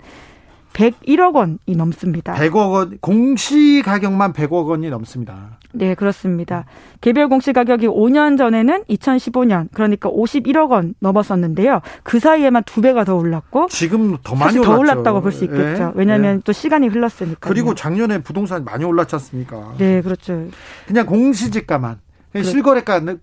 [0.74, 2.34] 101억 원이 넘습니다.
[2.36, 5.58] 100억 원 공시 가격만 100억 원이 넘습니다.
[5.72, 6.66] 네, 그렇습니다.
[7.02, 11.82] 개별 공시 가격이 5년 전에는 2015년 그러니까 51억 원 넘었었는데요.
[12.04, 15.86] 그 사이에만 두 배가 더 올랐고 지금 더 많이 더 올랐다고 볼 수 있겠죠.
[15.88, 16.42] 네, 왜냐하면 네.
[16.46, 17.50] 또 시간이 흘렀으니까.
[17.50, 19.74] 그리고 작년에 부동산 많이 올랐지 않습니까?
[19.78, 20.46] 네, 그렇죠.
[20.88, 22.00] 그냥 공시지가만
[22.42, 23.20] 실거래가는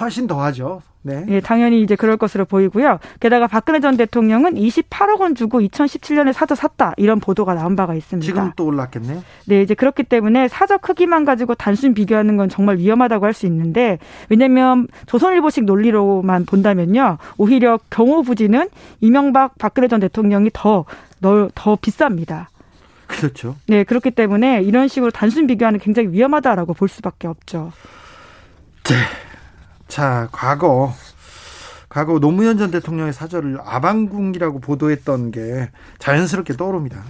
[0.00, 0.82] 훨씬 더하죠.
[1.02, 1.24] 네.
[1.28, 2.98] 예, 당연히 이제 그럴 것으로 보이고요.
[3.20, 8.24] 게다가 박근혜 전 대통령은 28억 원 주고 2017년에 사저 샀다 이런 보도가 나온 바가 있습니다.
[8.24, 9.22] 지금 또 올랐겠네요.
[9.46, 13.98] 네, 이제 그렇기 때문에 사저 크기만 가지고 단순 비교하는 건 정말 위험하다고 할 수 있는데
[14.28, 18.68] 왜냐하면 조선일보식 논리로만 본다면요, 오히려 경호 부지는
[19.00, 20.84] 이명박 박근혜 전 대통령이 더
[21.20, 22.46] 널, 더 비쌉니다.
[23.06, 23.56] 그렇죠.
[23.66, 27.72] 네, 그렇기 때문에 이런 식으로 단순 비교하는 굉장히 위험하다라고 볼 수밖에 없죠.
[28.84, 28.96] 네.
[29.90, 30.92] 자, 과거
[31.88, 37.02] 과거 노무현 전 대통령의 사절을 아방궁이라고 보도했던 게 자연스럽게 떠오릅니다.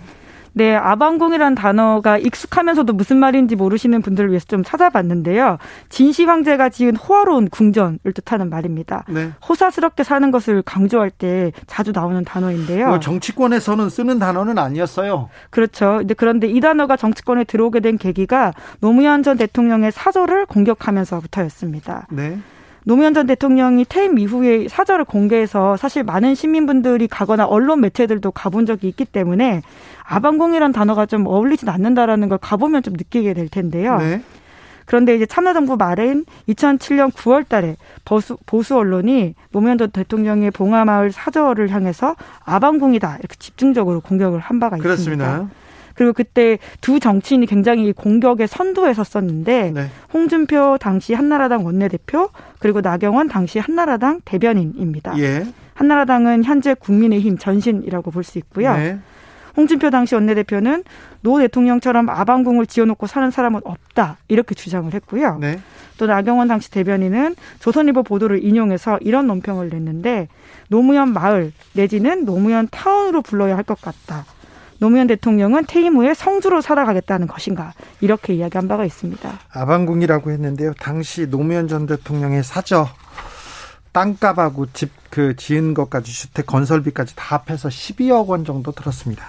[0.53, 5.59] 네, 아방궁이란 단어가 익숙하면서도 무슨 말인지 모르시는 분들을 위해서 좀 찾아봤는데요.
[5.91, 9.05] 진시 황제가 지은 호화로운 궁전을 뜻하는 말입니다.
[9.09, 9.31] 네.
[9.47, 12.89] 호사스럽게 사는 것을 강조할 때 자주 나오는 단어인데요.
[12.89, 15.29] 뭐 정치권에서는 쓰는 단어는 아니었어요.
[15.51, 15.99] 그렇죠.
[15.99, 22.09] 근데 그런데 이 단어가 정치권에 들어오게 된 계기가 노무현 전 대통령의 사절을 공격하면서부터였습니다.
[22.11, 22.39] 네.
[22.85, 28.89] 노무현 전 대통령이 퇴임 이후에 사절을 공개해서 사실 많은 시민분들이 가거나 언론 매체들도 가본 적이
[28.89, 29.63] 있기 때문에
[30.05, 33.99] 아방공이란 단어가 좀 어울리진 않는다라는 걸 가보면 좀 느끼게 될 텐데요.
[33.99, 34.23] 네.
[34.87, 41.71] 그런데 이제 참여정부 말인 2007년 9월 달에 보수, 보수 언론이 노무현 전 대통령의 봉화마을 사절을
[41.71, 45.27] 향해서 아방궁이다 이렇게 집중적으로 공격을 한 바가 그렇습니다.
[45.27, 45.60] 있습니다.
[45.95, 49.87] 그리고 그때 두 정치인이 굉장히 공격에 선두에 섰었는데 네.
[50.13, 55.19] 홍준표 당시 한나라당 원내대표 그리고 나경원 당시 한나라당 대변인입니다.
[55.19, 55.47] 예.
[55.75, 58.75] 한나라당은 현재 국민의힘 전신이라고 볼 수 있고요.
[58.77, 58.99] 네.
[59.57, 60.85] 홍준표 당시 원내대표는
[61.23, 65.39] 노 대통령처럼 아방궁을 지어놓고 사는 사람은 없다 이렇게 주장을 했고요.
[65.41, 65.59] 네.
[65.99, 70.29] 또 나경원 당시 대변인은 조선일보 보도를 인용해서 이런 논평을 냈는데
[70.69, 74.25] 노무현 마을 내지는 노무현 타운으로 불러야 할 것 같다.
[74.81, 79.39] 노무현 대통령은 퇴임 후에 성주로 살아가겠다는 것인가 이렇게 이야기한 바가 있습니다.
[79.53, 80.73] 아방궁이라고 했는데요.
[80.81, 82.89] 당시 노무현 전 대통령의 사저
[83.93, 89.25] 땅값하고 집 그 지은 것까지 주택 건설비까지 다 합해서 12억 원 정도 들었습니다.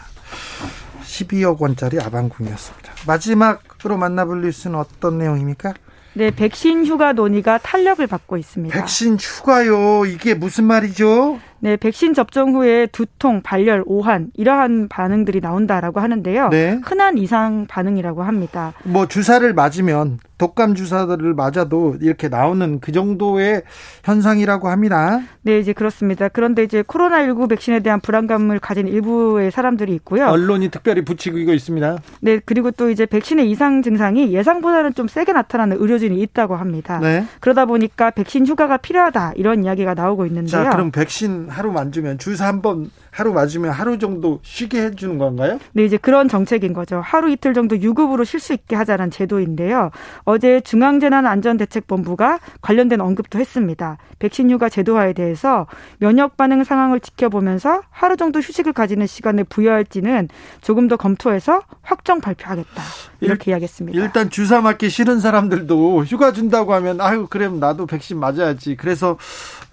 [1.03, 2.93] 12억 원짜리 아방궁이었습니다.
[3.07, 5.73] 마지막으로 만나볼 뉴스는 어떤 내용입니까?
[6.13, 8.79] 네, 백신 휴가 논의가 탄력을 받고 있습니다.
[8.79, 10.05] 백신 휴가요?
[10.05, 11.39] 이게 무슨 말이죠?
[11.63, 16.49] 네, 백신 접종 후에 두통, 발열, 오한 이러한 반응들이 나온다라고 하는데요.
[16.49, 16.79] 네.
[16.83, 18.73] 흔한 이상 반응이라고 합니다.
[18.83, 23.61] 뭐 주사를 맞으면 독감 주사들을 맞아도 이렇게 나오는 그 정도의
[24.03, 25.21] 현상이라고 합니다.
[25.43, 26.29] 네, 이제 그렇습니다.
[26.29, 30.25] 그런데 이제 코로나19 백신에 대한 불안감을 가진 일부의 사람들이 있고요.
[30.25, 31.99] 언론이 특별히 붙이고 있습니다.
[32.21, 36.97] 네, 그리고 또 이제 백신의 이상 증상이 예상보다는 좀 세게 나타나는 의료진이 있다고 합니다.
[36.97, 37.23] 네.
[37.39, 40.63] 그러다 보니까 백신 휴가가 필요하다 이런 이야기가 나오고 있는데요.
[40.63, 45.59] 자, 그럼 백신 하루 맞으면 주사 한 번 하루 맞으면 하루 정도 쉬게 해주는 건가요?
[45.73, 47.01] 네, 이제 그런 정책인 거죠.
[47.03, 49.91] 하루 이틀 정도 유급으로 쉴 수 있게 하자는 제도인데요.
[50.23, 53.97] 어제 중앙재난안전대책본부가 관련된 언급도 했습니다.
[54.19, 55.67] 백신 휴가 제도화에 대해서
[55.99, 60.29] 면역 반응 상황을 지켜보면서 하루 정도 휴식을 가지는 시간을 부여할지는
[60.61, 62.81] 조금 더 검토해서 확정 발표하겠다.
[63.19, 63.99] 이렇게 일, 이야기했습니다.
[63.99, 68.77] 일단 주사 맞기 싫은 사람들도 휴가 준다고 하면 아유 그럼 나도 백신 맞아야지.
[68.77, 69.17] 그래서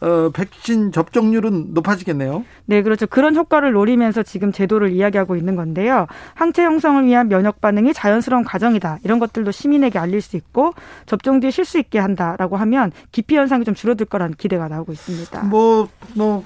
[0.01, 2.45] 어, 백신 접종률은 높아지겠네요.
[2.67, 3.07] 네, 그렇죠.
[3.07, 6.07] 그런 효과를 노리면서 지금 제도를 이야기하고 있는 건데요.
[6.35, 8.99] 항체 형성을 위한 면역 반응이 자연스러운 과정이다.
[9.05, 10.73] 이런 것들도 시민에게 알릴 수 있고
[11.07, 15.43] 접종 뒤에 쉴 수 있게 한다라고 하면 기피 현상이 좀 줄어들 거라는 기대가 나오고 있습니다.
[15.45, 16.45] 뭐, 뭐,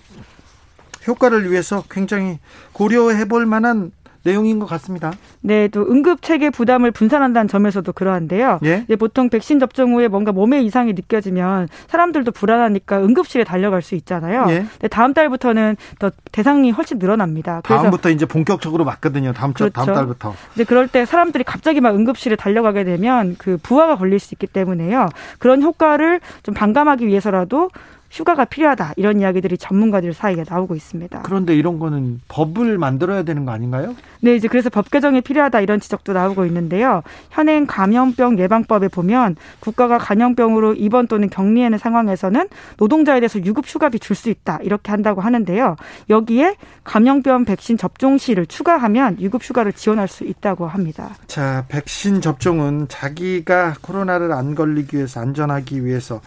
[1.06, 2.38] 효과를 위해서 굉장히
[2.72, 3.92] 고려해 볼 만한
[4.24, 5.12] 내용인 것 같습니다.
[5.40, 8.60] 네, 또 응급 체계 부담을 분산한다는 점에서도 그러한데요.
[8.64, 8.84] 예?
[8.98, 14.46] 보통 백신 접종 후에 뭔가 몸에 이상이 느껴지면 사람들도 불안하니까 응급실에 달려갈 수 있잖아요.
[14.50, 14.66] 예?
[14.72, 17.60] 근데 다음 달부터는 더 대상이 훨씬 늘어납니다.
[17.62, 19.32] 다음부터 이제 본격적으로 맞거든요.
[19.32, 19.72] 다음 그렇죠.
[19.72, 20.34] 다음 달부터.
[20.54, 25.08] 이제 그럴 때 사람들이 갑자기 막 응급실에 달려가게 되면 그 부하가 걸릴 수 있기 때문에요.
[25.38, 27.70] 그런 효과를 좀 반감하기 위해서라도
[28.12, 31.22] 휴가가 필요하다 이런 이야기들이 전문가들 사이에 나오고 있습니다.
[31.22, 33.96] 그런데 이런 거는 법을 만들어야 되는 거 아닌가요?
[34.20, 37.02] 네, 이제 그래서 법 개정이 필요하다 이런 지적도 나오고 있는데요.
[37.30, 42.48] 현행 감염병 예방법에 보면 국가가 감염병으로 입원 또는 격리하는 상황에서는
[42.78, 45.76] 노동자에 대해서 유급 휴가비 줄 수 있다 이렇게 한다고 하는데요.
[46.10, 51.16] 여기에 감염병 백신 접종 시를 추가하면 유급 휴가를 지원할 수 있다고 합니다.
[51.26, 56.20] 자, 백신 접종은 자기가 코로나를 안 걸리기 위해서 안전하기 위해서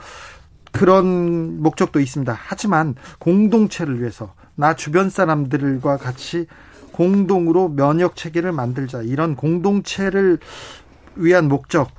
[0.75, 2.37] 그런 목적도 있습니다.
[2.37, 6.47] 하지만 공동체를 위해서 나 주변 사람들과 같이
[6.91, 10.39] 공동으로 면역 체계를 만들자 이런 공동체를
[11.15, 11.89] 위한 목적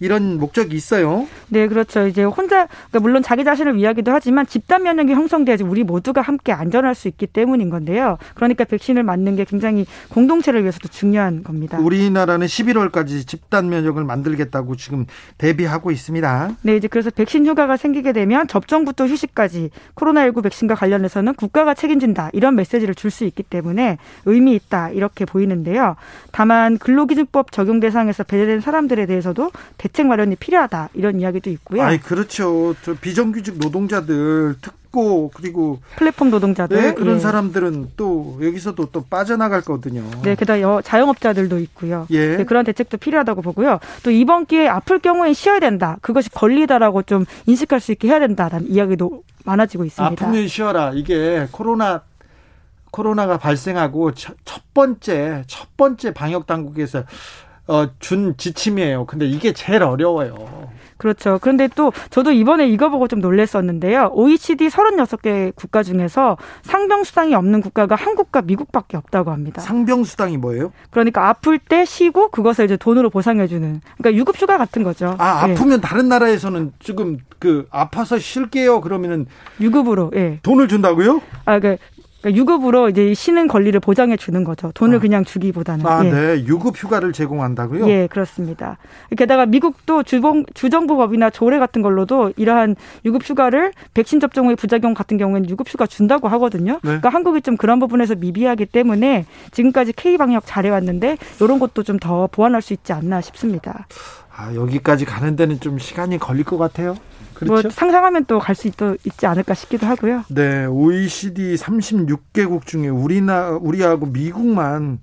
[0.00, 1.26] 이런 목적이 있어요.
[1.48, 2.06] 네, 그렇죠.
[2.06, 6.94] 이제 혼자 그러니까 물론 자기 자신을 위하기도 하지만 집단 면역이 형성돼야지 우리 모두가 함께 안전할
[6.94, 8.18] 수 있기 때문인 건데요.
[8.34, 11.78] 그러니까 백신을 맞는 게 굉장히 공동체를 위해서도 중요한 겁니다.
[11.78, 15.06] 우리나라는 11월까지 집단 면역을 만들겠다고 지금
[15.38, 16.50] 대비하고 있습니다.
[16.62, 22.54] 네, 이제 그래서 백신 휴가가 생기게 되면 접종부터 휴식까지 코로나19 백신과 관련해서는 국가가 책임진다 이런
[22.54, 25.96] 메시지를 줄 수 있기 때문에 의미 있다 이렇게 보이는데요.
[26.30, 31.82] 다만 근로기준법 적용 대상에서 배제된 사람들에 대해서도 대책 마련이 필요하다 이런 이야기도 있고요.
[31.82, 32.74] 아니 그렇죠.
[32.82, 37.20] 저 비정규직 노동자들 특고 그리고 플랫폼 노동자들 네, 그런 예.
[37.20, 40.02] 사람들은 또 여기서도 또 빠져나갈 거거든요.
[40.22, 42.06] 네, 게다가 자영업자들도 있고요.
[42.10, 42.36] 예.
[42.38, 43.80] 네, 그런 대책도 필요하다고 보고요.
[44.02, 45.98] 또 이번 기회에 아플 경우엔 쉬어야 된다.
[46.00, 50.24] 그것이 권리다라고 좀 인식할 수 있게 해야 된다라는 이야기도 많아지고 있습니다.
[50.24, 50.92] 아프면 쉬어라.
[50.94, 52.02] 이게 코로나
[52.90, 54.34] 코로나가 발생하고 첫
[54.72, 57.04] 번째 첫 번째 방역 당국에서
[57.68, 59.04] 어, 준 지침이에요.
[59.06, 60.68] 근데 이게 제일 어려워요.
[60.96, 61.38] 그렇죠.
[61.40, 64.10] 그런데 또 저도 이번에 이거 보고 좀 놀랐었는데요.
[64.14, 69.62] OECD 36개 국가 중에서 상병수당이 없는 국가가 한국과 미국밖에 없다고 합니다.
[69.62, 70.72] 상병수당이 뭐예요?
[70.90, 73.80] 그러니까 아플 때 쉬고 그것을 이제 돈으로 보상해주는.
[73.98, 75.14] 그러니까 유급휴가 같은 거죠.
[75.18, 75.52] 아 예.
[75.52, 79.26] 아프면 다른 나라에서는 지금 그 아파서 쉴게요 그러면은
[79.60, 80.40] 유급으로 예.
[80.42, 81.22] 돈을 준다고요?
[81.44, 81.60] 아 그.
[81.60, 81.84] 그러니까
[82.32, 84.72] 유급으로 이제 쉬는 권리를 보장해 주는 거죠.
[84.72, 85.00] 돈을 아.
[85.00, 85.86] 그냥 주기보다는.
[85.86, 86.10] 아, 예.
[86.10, 86.44] 네.
[86.46, 87.86] 유급 휴가를 제공한다고요?
[87.88, 88.78] 예, 그렇습니다.
[89.16, 95.18] 게다가 미국도 주봉, 주정부법이나 조례 같은 걸로도 이러한 유급 휴가를 백신 접종 후의 부작용 같은
[95.18, 96.72] 경우에는 유급 휴가 준다고 하거든요.
[96.76, 96.80] 네.
[96.82, 101.98] 그러니까 한국이 좀 그런 부분에서 미비하기 때문에 지금까지 K 방역 잘해 왔는데 이런 것도 좀
[102.00, 103.88] 더 보완할 수 있지 않나 싶습니다.
[104.36, 106.94] 아, 여기까지 가는 데는 좀 시간이 걸릴 것 같아요.
[107.38, 107.68] 그렇죠?
[107.68, 110.24] 뭐 상상하면 또 갈 수 있지 않을까 싶기도 하고요.
[110.28, 114.98] 네, OECD 36개국 중에 우리나 우리하고 미국만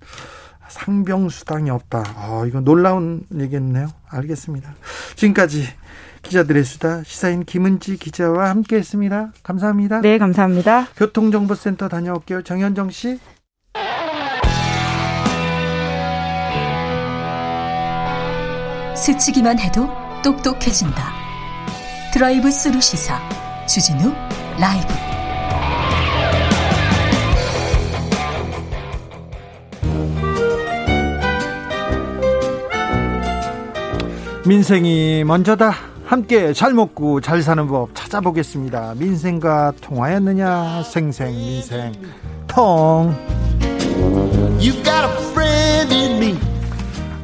[0.67, 2.03] 상병 수당이 없다.
[2.15, 3.87] 아, 이거 놀라운 얘기겠네요.
[4.09, 4.73] 알겠습니다.
[5.15, 5.63] 지금까지
[6.23, 9.33] 기자들의 수다 시사인 김은지 기자와 함께했습니다.
[9.43, 10.01] 감사합니다.
[10.01, 10.87] 네, 감사합니다.
[10.97, 12.41] 교통정보센터 다녀올게요.
[12.41, 13.19] 정현정 씨.
[18.95, 19.87] 스치기만 해도
[20.23, 21.24] 똑똑해진다.
[22.15, 23.19] 드라이브 스루 시사
[23.67, 24.13] 주진우
[24.57, 24.87] 라이브.
[34.47, 35.73] 민생이 먼저다.
[36.05, 38.93] 함께 잘 먹고 잘 사는 법 찾아보겠습니다.
[38.97, 40.83] 민생과 통하였느냐?
[40.83, 41.91] 생생 민생.
[42.47, 43.13] 통.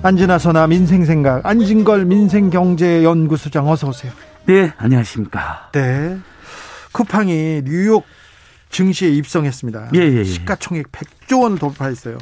[0.04, 1.46] 안진아 선아 민생생각.
[1.46, 4.12] 안진걸 민생경제연구소장 어서 오세요
[4.46, 5.70] 네, 안녕하십니까.
[5.72, 6.18] 네.
[6.92, 8.04] 쿠팡이 뉴욕
[8.70, 9.90] 증시에 입성했습니다.
[9.96, 10.24] 예, 예, 예.
[10.24, 12.18] 시가총액 100조 원 돌파했어요.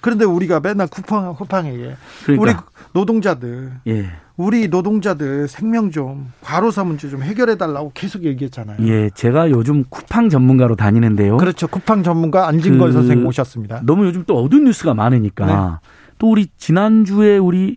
[0.00, 2.42] 그런데 우리가 맨날 쿠팡, 쿠팡에 그러니까.
[2.42, 2.54] 우리
[2.92, 4.10] 노동자들, 예.
[4.36, 8.78] 우리 노동자들 생명 좀 과로사 문제 좀 해결해 달라고 계속 얘기했잖아요.
[8.86, 11.36] 예, 제가 요즘 쿠팡 전문가로 다니는데요.
[11.36, 11.66] 그렇죠.
[11.68, 13.82] 쿠팡 전문가 안진걸 그 선생 모셨습니다.
[13.84, 15.88] 너무 요즘 또 어두운 뉴스가 많으니까 네.
[16.18, 17.76] 또 우리 지난주에 우리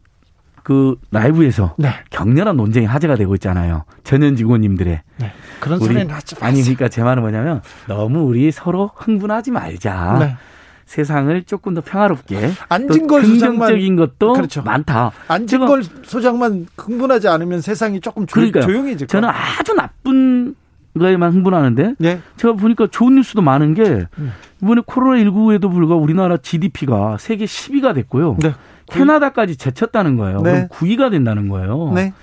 [0.64, 1.90] 그 라이브에서 네.
[2.10, 3.84] 격렬한 논쟁이 화제가 되고 있잖아요.
[4.04, 5.02] 전현 직원님들의.
[5.18, 5.32] 네.
[5.60, 6.48] 그런 소리는 하지 마세요.
[6.48, 10.18] 아니 그러니까 제 말은 뭐냐면 너무 우리 서로 흥분하지 말자.
[10.20, 10.38] 네.
[10.86, 14.62] 세상을 조금 더 평화롭게 안진걸 긍정적인 것도 그렇죠.
[14.62, 15.12] 많다.
[15.28, 18.52] 안진걸 소장만 흥분하지 않으면 세상이 조금 조.
[18.52, 20.56] 조용해질 저는 아주 나쁜
[20.98, 22.22] 거에만 흥분하는데 네.
[22.38, 24.34] 제가 보니까 좋은 뉴스도 많은 게 음.
[24.62, 28.38] 이번에 코로나 19에도 불구하고 우리나라 GDP가 세계 10위가 됐고요.
[28.42, 28.54] 네.
[28.88, 30.42] 캐나다까지 제쳤다는 거예요.
[30.42, 30.52] 네.
[30.52, 31.92] 그럼 9위가 된다는 거예요.
[31.94, 32.14] 네.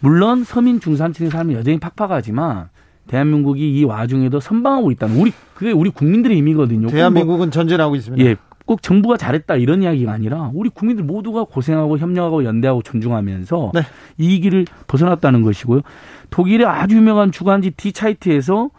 [0.00, 2.68] 물론 서민 중산층의 삶이 여전히 팍팍하지만
[3.06, 6.88] 대한민국이 이 와중에도 선방하고 있다는 우리 그게 우리 국민들의 의미거든요.
[6.88, 8.24] 대한민국은 뭐, 전진하고 있습니다.
[8.24, 8.36] 예.
[8.66, 13.82] 꼭 정부가 잘했다 이런 이야기가 아니라 우리 국민들 모두가 고생하고 협력하고 연대하고 존중하면서 네.
[14.18, 15.82] 이 길을 벗어났다는 것이고요.
[16.30, 18.70] 독일의 아주 유명한 주간지 디차이트에서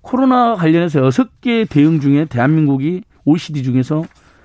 [0.00, 4.04] 코로나 관련해서 여섯 개 대응 중에 대한민국이 OECD 중에서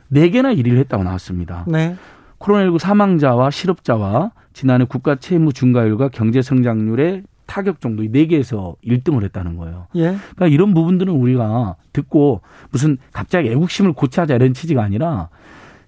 [0.10, 1.66] 네개나 1위를 했다고 나왔습니다.
[1.68, 1.96] 네.
[2.40, 9.88] 코로나19 사망자와 실업자와 지난해 국가 채무 증가율과 경제 성장률의 타격 정도 4개에서 1등을 했다는 거예요.
[9.96, 10.16] 예.
[10.36, 15.30] 그러니까 이런 부분들은 우리가 듣고 무슨 갑자기 애국심을 고취하자 이런 취지가 아니라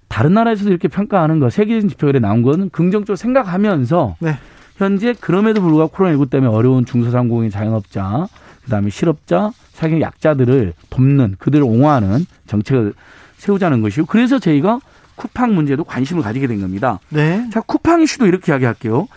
[0.08, 4.38] 다른 나라에서도 이렇게 평가하는 거 세계적인 지표에 나온 거는 긍정적으로 생각하면서 네.
[4.76, 8.28] 현재 그럼에도 불구하고 코로나19 때문에 어려운 중소상공인 자영업자
[8.64, 12.94] 그다음에 실업자 사기 약자들을 돕는 그들을 옹호하는 정책을
[13.38, 14.80] 세우자는 것이고 그래서 저희가
[15.22, 17.00] 쿠팡 문제도 관심을 가지게 된 겁니다.
[17.10, 17.48] 네.
[17.52, 19.08] 자, 쿠팡 이슈도 이렇게 이야기할게요.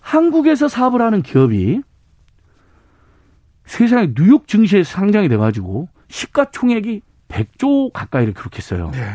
[0.00, 1.80] 한국에서 사업을 하는 기업이
[3.64, 8.90] 세상에 뉴욕 증시에 상장이 돼가지고 시가총액이 100조 가까이를 기록했어요.
[8.90, 9.14] 네.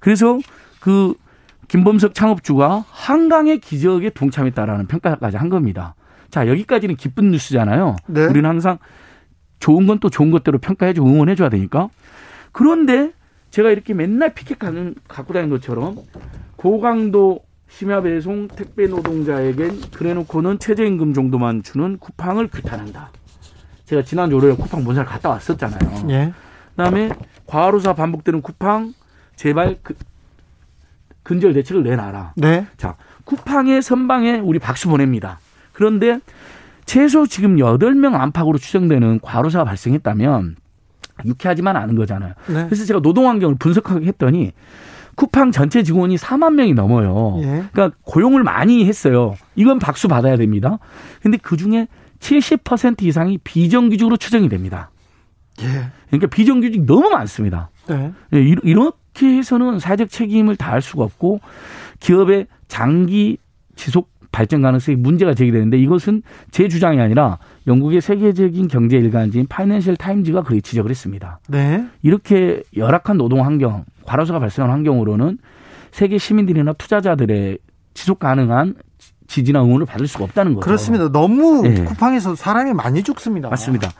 [0.00, 0.38] 그래서
[0.80, 1.12] 그
[1.66, 5.94] 김범석 창업주가 한강의 기적에 동참했다라는 평가까지 한 겁니다.
[6.30, 7.96] 자, 여기까지는 기쁜 뉴스잖아요.
[8.06, 8.24] 네.
[8.24, 8.78] 우리는 항상
[9.60, 11.90] 좋은 건 또 좋은 것대로 평가해주고 응원해줘야 되니까.
[12.52, 13.12] 그런데
[13.50, 15.96] 제가 이렇게 맨날 피켓 가는, 갖고 다니는 것처럼
[16.56, 23.10] 고강도 심야 배송 택배 노동자에겐 그래놓고는 최저임금 정도만 주는 쿠팡을 규탄한다.
[23.84, 26.08] 제가 지난주 월요일에 쿠팡 본사를 갔다 왔었잖아요.
[26.10, 26.32] 예.
[26.70, 27.10] 그다음에
[27.46, 28.94] 과로사 반복되는 쿠팡
[29.36, 29.94] 제발 그,
[31.22, 32.32] 근절 대책을 내놔라.
[32.36, 32.66] 네.
[32.76, 35.38] 자, 쿠팡의 선방에 우리 박수 보냅니다.
[35.72, 36.20] 그런데
[36.86, 40.56] 최소 지금 여덟 명 안팎으로 추정되는 과로사가 발생했다면
[41.24, 42.34] 유쾌하지만 않은 거잖아요.
[42.48, 42.64] 네.
[42.66, 44.52] 그래서 제가 노동 환경을 분석하게 했더니
[45.16, 47.40] 쿠팡 전체 직원이 4만 명이 넘어요.
[47.42, 47.64] 예.
[47.72, 49.34] 그러니까 고용을 많이 했어요.
[49.56, 50.78] 이건 박수 받아야 됩니다.
[51.20, 51.88] 근데 그 중에
[52.20, 54.90] 70% 이상이 비정규직으로 추정이 됩니다.
[55.60, 55.90] 예.
[56.06, 57.70] 그러니까 비정규직 너무 많습니다.
[57.88, 58.12] 네.
[58.34, 61.40] 예, 이렇게 해서는 사회적 책임을 다할 수가 없고
[61.98, 63.38] 기업의 장기
[63.74, 67.38] 지속 발전 가능성이 문제가 제기되는데 이것은 제 주장이 아니라
[67.68, 71.38] 영국의 세계적인 경제 일간지인 파이낸셜 타임즈가 그렇게 지적을 했습니다.
[71.48, 71.86] 네.
[72.02, 75.38] 이렇게 열악한 노동 환경, 과로사가 발생한 환경으로는
[75.92, 77.58] 세계 시민들이나 투자자들의
[77.94, 78.74] 지속 가능한
[79.26, 80.64] 지지나 응원을 받을 수가 없다는 거죠.
[80.64, 81.12] 그렇습니다.
[81.12, 81.84] 너무 네.
[81.84, 83.50] 쿠팡에서 사람이 많이 죽습니다.
[83.50, 83.90] 맞습니다.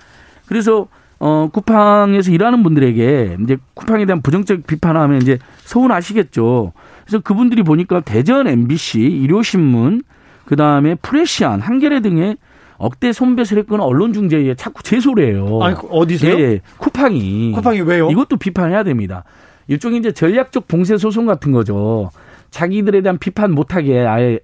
[0.46, 0.88] 그래서
[1.18, 6.72] 어 쿠팡에서 일하는 분들에게 이제 쿠팡에 대한 부정적 비판하면 이제 서운하시겠죠.
[7.04, 10.02] 그래서 그분들이 보니까 대전 MBC, 일요신문,
[10.46, 12.36] 그 다음에 프레시안, 한겨레 등의
[12.78, 15.58] 억대 손배설 했거나 언론 중재에 자꾸 제소를 해요.
[15.62, 16.34] 아니, 어디서요?
[16.34, 17.52] 예, 예, 쿠팡이.
[17.52, 18.08] 쿠팡이 왜요?
[18.10, 19.24] 이것도 비판해야 됩니다.
[19.66, 22.10] 일종의 이제 전략적 봉쇄 소송 같은 거죠.
[22.50, 24.38] 자기들에 대한 비판 못하게 아예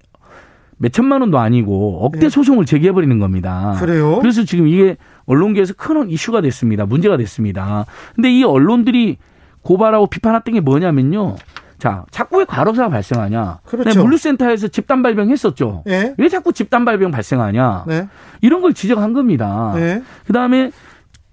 [0.76, 2.28] 몇 천만 원도 아니고 억대 예.
[2.28, 3.76] 소송을 제기해 버리는 겁니다.
[3.78, 4.18] 그래요?
[4.20, 6.84] 그래서 지금 이게 언론계에서 큰 이슈가 됐습니다.
[6.84, 7.86] 문제가 됐습니다.
[8.14, 9.16] 근데 이 언론들이
[9.62, 11.36] 고발하고 비판했던 게 뭐냐면요.
[11.84, 13.58] 자, 자꾸 왜 과로사가 발생하냐?
[13.66, 13.90] 그렇죠.
[13.90, 15.82] 네, 물류센터에서 집단 발병했었죠.
[15.84, 16.14] 네.
[16.16, 17.84] 왜 자꾸 집단 발병 발생하냐?
[17.86, 18.08] 네.
[18.40, 19.74] 이런 걸 지적한 겁니다.
[19.76, 20.02] 네.
[20.26, 20.70] 그다음에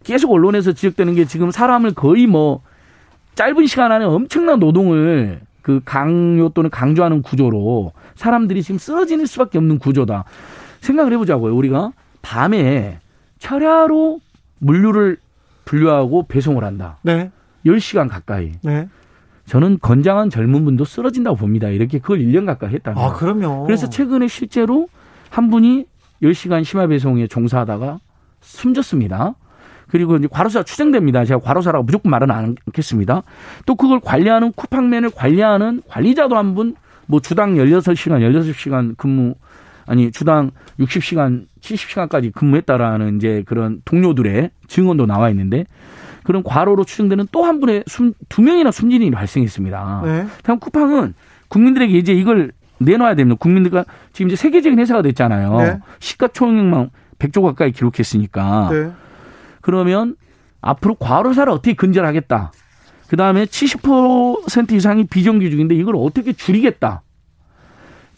[0.03, 2.63] 계속 언론에서 지적되는 게 지금 사람을 거의 뭐
[3.35, 9.79] 짧은 시간 안에 엄청난 노동을 그 강요 또는 강조하는 구조로 사람들이 지금 쓰러지는 수밖에 없는
[9.79, 10.25] 구조다.
[10.81, 11.55] 생각을 해보자고요.
[11.55, 12.99] 우리가 밤에
[13.39, 14.19] 철야로
[14.59, 15.15] 물류를
[15.63, 16.97] 분류하고 배송을 한다.
[17.03, 17.31] 네.
[17.65, 18.51] 10시간 가까이.
[18.63, 18.89] 네.
[19.51, 21.67] 저는 건장한 젊은 분도 쓰러진다고 봅니다.
[21.67, 23.65] 이렇게 그걸 1년 가까이 했다는 아, 그럼요.
[23.65, 24.87] 그래서 최근에 실제로
[25.29, 25.87] 한 분이
[26.23, 27.99] 10시간 심화 배송에 종사하다가
[28.39, 29.35] 숨졌습니다.
[29.89, 31.25] 그리고 이제 과로사 추정됩니다.
[31.25, 33.23] 제가 과로사라고 무조건 말은 않겠습니다.
[33.65, 36.77] 또 그걸 관리하는 쿠팡맨을 관리하는 관리자도 한 분,
[37.07, 39.35] 뭐 주당 16시간, 16시간 근무,
[39.86, 45.65] 아니, 주당 60시간, 70시간까지 근무했다라는 이제 그런 동료들의 증언도 나와 있는데
[46.23, 50.01] 그런 과로로 추정되는 또 한 분의 숨, 두 명이나 숨진 일이 발생했습니다.
[50.05, 50.27] 네.
[50.43, 51.13] 다음 쿠팡은
[51.47, 53.38] 국민들에게 이제 이걸 내놔야 됩니다.
[53.39, 55.57] 국민들과 지금 이제 세계적인 회사가 됐잖아요.
[55.57, 55.79] 네.
[55.99, 58.69] 시가총액만 100조 가까이 기록했으니까.
[58.71, 58.91] 네.
[59.61, 60.15] 그러면
[60.61, 62.51] 앞으로 과로사를 어떻게 근절하겠다.
[63.07, 67.01] 그 다음에 70% 이상이 비정규직인데 이걸 어떻게 줄이겠다.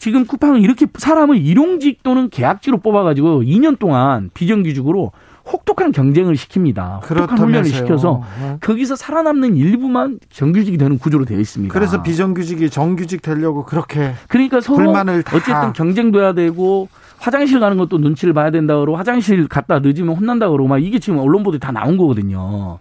[0.04, 5.12] 지금 쿠팡은 이렇게 사람을 일용직 또는 계약직으로 뽑아가지고 2년 동안 비정규직으로
[5.50, 7.00] 혹독한 경쟁을 시킵니다.
[7.08, 8.58] 혹독한 훈련을 시켜서 네.
[8.60, 11.72] 거기서 살아남는 일부만 정규직이 되는 구조로 되어 있습니다.
[11.72, 18.34] 그래서 비정규직이 정규직 되려고 그렇게 그러니까 서로 어쨌든 경쟁도 해야 되고 화장실 가는 것도 눈치를
[18.34, 21.96] 봐야 된다 그러고 화장실 갔다 늦으면 혼난다 그러고 막 이게 지금 언론 보도에 다 나온
[21.96, 22.78] 거거든요.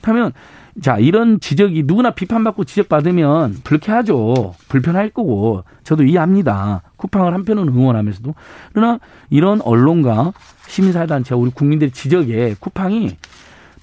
[0.00, 0.32] 그러면
[0.80, 4.54] 자, 이런 지적이 누구나 비판받고 지적받으면 불쾌하죠.
[4.68, 6.82] 불편할 거고 저도 이해합니다.
[6.96, 8.34] 쿠팡을 한편은 응원하면서도
[8.72, 8.98] 그러나
[9.28, 10.32] 이런 언론과
[10.68, 13.16] 시민사회단체와 우리 국민들의 지적에 쿠팡이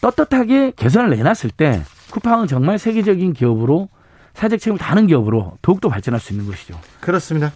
[0.01, 3.89] 떳떳하게 개선을 내놨을 때 쿠팡은 정말 세계적인 기업으로
[4.33, 6.79] 사회적 책임을 다하는 기업으로 더욱더 발전할 수 있는 것이죠.
[7.01, 7.51] 그렇습니다.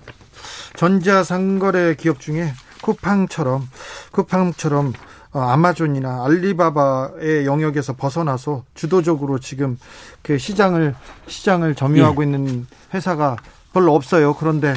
[0.76, 3.68] 전자상거래 기업 중에 쿠팡처럼
[4.12, 4.94] 쿠팡처럼 어,
[5.42, 9.78] 아마존이나 알리바바의 영역에서 벗어나서 주도적으로 지금
[10.22, 10.96] 그 시장을
[11.28, 12.28] 시장을 점유하고 예.
[12.28, 13.38] 있는 회사가
[13.74, 14.36] 별로 없어요.
[14.36, 14.74] 그런데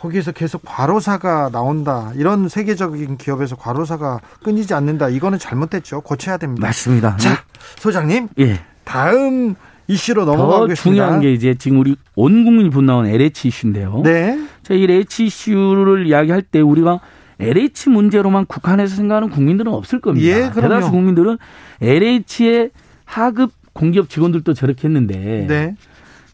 [0.00, 2.12] 거기에서 계속 과로사가 나온다.
[2.14, 5.08] 이런 세계적인 기업에서 과로사가 끊이지 않는다.
[5.08, 6.02] 이거는 잘못됐죠.
[6.02, 6.66] 고쳐야 됩니다.
[6.66, 7.16] 맞습니다.
[7.16, 7.42] 자,
[7.76, 8.28] 소장님.
[8.38, 8.60] 예.
[8.84, 9.54] 다음
[9.86, 10.82] 이슈로 넘어가겠습니다.
[10.82, 14.02] 중요한 게 이제 지금 우리 온 국민이 분나온 LH 이슈인데요.
[14.04, 14.38] 네.
[14.62, 17.00] 자, 이 LH 이슈를 이야기할 때 우리가
[17.40, 20.26] LH 문제로만 국한해서 생각하는 국민들은 없을 겁니다.
[20.26, 20.50] 예.
[20.50, 21.38] 대다수 국민들은
[21.80, 22.70] LH의
[23.04, 25.76] 하급 공기업 직원들도 저렇게 했는데 네.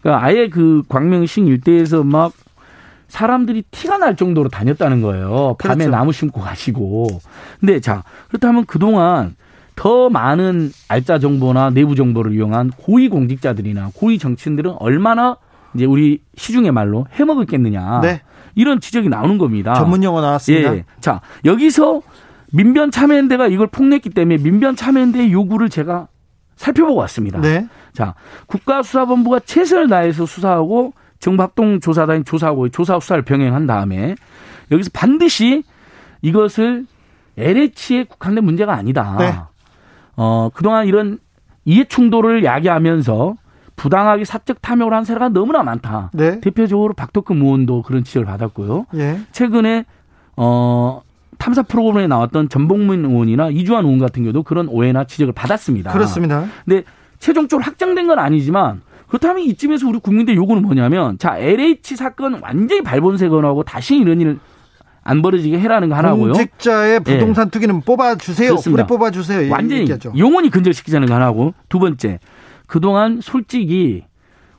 [0.03, 2.33] 그러니까 아예 그 광명시 일대에서 막
[3.09, 5.57] 사람들이 티가 날 정도로 다녔다는 거예요.
[5.59, 5.91] 밤에 그렇죠.
[5.91, 7.09] 나무 심고 가시고.
[7.59, 9.35] 근데 자, 그렇다면 그동안
[9.75, 15.37] 더 많은 알짜 정보나 내부 정보를 이용한 고위 공직자들이나 고위 정치인들은 얼마나
[15.75, 18.01] 이제 우리 시중의 말로 해먹었겠느냐.
[18.03, 18.21] 네.
[18.55, 19.75] 이런 지적이 나오는 겁니다.
[19.75, 20.75] 전문 용어 나왔습니다.
[20.75, 20.85] 예.
[21.01, 22.03] 자, 여기서
[22.53, 26.09] 민변 참여연대가 이걸 폭냈기 때문에 민변 참여연대의 요구를 제가
[26.57, 27.41] 살펴보고 왔습니다.
[27.41, 27.67] 네.
[27.93, 28.15] 자,
[28.47, 34.15] 국가수사본부가 최선을 다해서 수사하고 정부합동조사단이 조사하고 조사 수사를 병행한 다음에
[34.71, 35.63] 여기서 반드시
[36.23, 36.87] 이것을
[37.37, 39.17] LH에 국한된 문제가 아니다.
[39.19, 39.35] 네.
[40.17, 41.19] 어, 그동안 이런
[41.65, 43.37] 이해 충돌을 야기하면서
[43.81, 46.11] 부당하게 사적 탐욕을 한 사례가 너무나 많다.
[46.13, 46.39] 네.
[46.41, 48.85] 대표적으로 박덕근 의원도 그런 지적을 받았고요.
[48.97, 49.21] 예.
[49.33, 49.87] 최근에
[50.37, 51.01] 어
[51.39, 55.93] 탐사 프로그램에 나왔던 전복문 의원이나 이주환 의원 같은 경우도 그런 오해나 지적을 받았습니다.
[55.93, 56.45] 그렇습니다.
[56.67, 56.85] 근데
[57.21, 63.63] 최종적으로 확정된 건 아니지만 그렇다면 이쯤에서 우리 국민들 요구는 뭐냐면 자 LH 사건 완전히 발본색원하고
[63.63, 66.35] 다시 이런 일안 벌어지게 해라는 거 하나고요.
[66.35, 67.51] 공직자의 부동산 네.
[67.51, 68.57] 투기는 뽑아주세요.
[68.57, 69.51] 그래 뽑아주세요.
[69.51, 70.13] 완전히 얘기하죠.
[70.19, 72.19] 영원히 근절시키자는 거 하나고 두 번째
[72.71, 74.05] 그동안 솔직히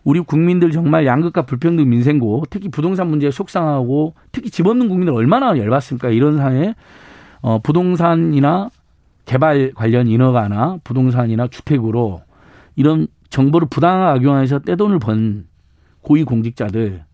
[0.03, 5.57] 우리 국민들 정말 양극화 불평등 민생고 특히 부동산 문제에 속상하고 특히 집 없는 국민들 얼마나
[5.57, 6.09] 열받습니까?
[6.09, 6.75] 이런 상황에
[7.39, 8.69] 어, 부동산이나
[9.23, 12.21] 개발 관련 인허가나 부동산이나 주택으로
[12.75, 15.47] 이런 정보를 부당하게 악용해서 떼돈을 번
[16.01, 17.05] 고위 공직자들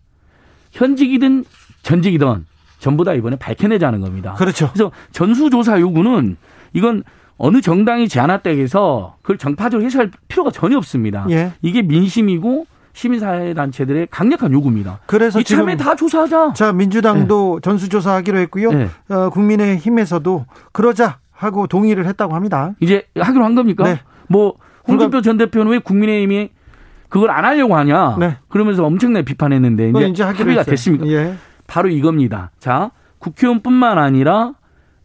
[0.72, 1.44] 현직이든
[1.84, 2.44] 전직이든
[2.80, 4.34] 전부 다 이번에 밝혀내자는 겁니다.
[4.34, 4.68] 그렇죠.
[4.72, 6.38] 그래서 전수조사 요구는
[6.72, 7.04] 이건
[7.38, 11.26] 어느 정당이 제안했다고 해서 그걸 정파적으로 해소할 필요가 전혀 없습니다.
[11.30, 11.52] 예.
[11.62, 14.98] 이게 민심이고 시민사회 단체들의 강력한 요구입니다.
[15.06, 16.52] 그래서 이참에 다 조사하자.
[16.54, 17.68] 자 민주당도 네.
[17.68, 18.72] 전수조사하기로 했고요.
[18.72, 18.88] 네.
[19.08, 22.74] 어, 국민의힘에서도 그러자 하고 동의를 했다고 합니다.
[22.80, 23.84] 이제 하기로 한 겁니까?
[23.84, 24.00] 네.
[24.26, 24.54] 뭐
[24.88, 26.50] 홍준표 전 대표는 왜 국민의힘이
[27.08, 28.16] 그걸 안 하려고 하냐?
[28.18, 28.36] 네.
[28.48, 31.06] 그러면서 엄청나게 비판했는데 이제, 이제 합의가 됐습니다.
[31.06, 31.36] 예.
[31.68, 32.50] 바로 이겁니다.
[32.58, 34.54] 자, 국회의원뿐만 아니라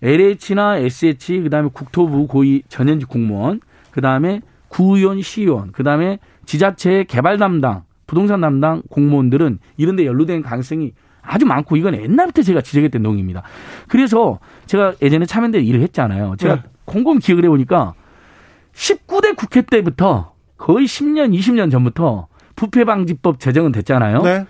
[0.03, 7.05] LH나 SH 그 다음에 국토부 고위 전현직 공무원 그 다음에 구의원, 시의원 그 다음에 지자체
[7.07, 10.91] 개발 담당, 부동산 담당 공무원들은 이런 데 연루된 가능성이
[11.21, 13.43] 아주 많고 이건 옛날부터 제가 지적했던 내용입니다.
[13.87, 16.35] 그래서 제가 예전에 참여연대 일을 했잖아요.
[16.37, 16.61] 제가 네.
[16.85, 17.93] 곰곰이 기억을 해보니까
[18.73, 24.21] 19대 국회 때부터 거의 10년, 20년 전부터 부패방지법 제정은 됐잖아요.
[24.21, 24.45] 네.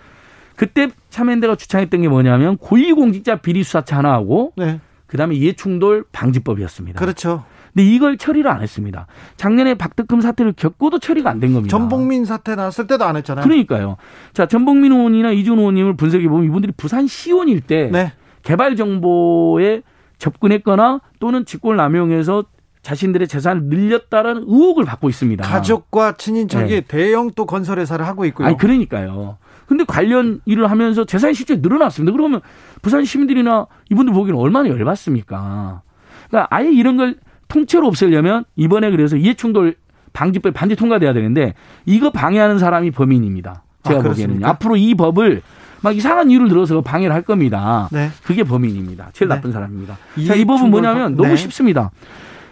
[0.56, 4.80] 그때 참여연대가 주창했던 게 뭐냐면 고위공직자 비리수사차 하나 하고 네.
[5.14, 6.98] 그다음에 이해충돌 방지법이었습니다.
[6.98, 7.44] 그렇죠.
[7.72, 9.06] 근데 이걸 처리를 안 했습니다.
[9.36, 11.70] 작년에 박덕금 사태를 겪고도 처리가 안 된 겁니다.
[11.70, 13.44] 전복민 사태 나왔을 때도 안 했잖아요.
[13.44, 13.96] 그러니까요.
[14.32, 18.12] 자, 전복민 의원이나 이준 의원님을 분석해 보면 이분들이 부산 시원일 때 네.
[18.42, 19.82] 개발 정보에
[20.18, 22.44] 접근했거나 또는 직권을 남용해서
[22.82, 25.44] 자신들의 재산을 늘렸다라는 의혹을 받고 있습니다.
[25.46, 26.80] 가족과 친인척이 네.
[26.82, 28.48] 대형 또 건설 회사를 하고 있고요.
[28.48, 29.38] 아니 그러니까요.
[29.66, 32.12] 근데 관련 일을 하면서 재산이 실제 늘어났습니다.
[32.12, 32.40] 그러면
[32.82, 35.82] 부산 시민들이나 이분들 보기에는 얼마나 열받습니까?
[36.28, 37.16] 그러니까 아예 이런 걸
[37.48, 39.76] 통째로 없애려면 이번에 그래서 이해충돌
[40.12, 41.54] 방지법이 반드시 통과돼야 되는데
[41.86, 43.62] 이거 방해하는 사람이 범인입니다.
[43.82, 45.42] 제가 아, 보기에는 앞으로 이 법을
[45.82, 47.88] 막 이상한 이유를 들어서 방해를 할 겁니다.
[47.92, 48.08] 네.
[48.24, 49.10] 그게 범인입니다.
[49.12, 49.34] 제일 네.
[49.34, 49.98] 나쁜 사람입니다.
[50.26, 51.36] 자, 이 법은 뭐냐면 너무 네.
[51.36, 51.90] 쉽습니다.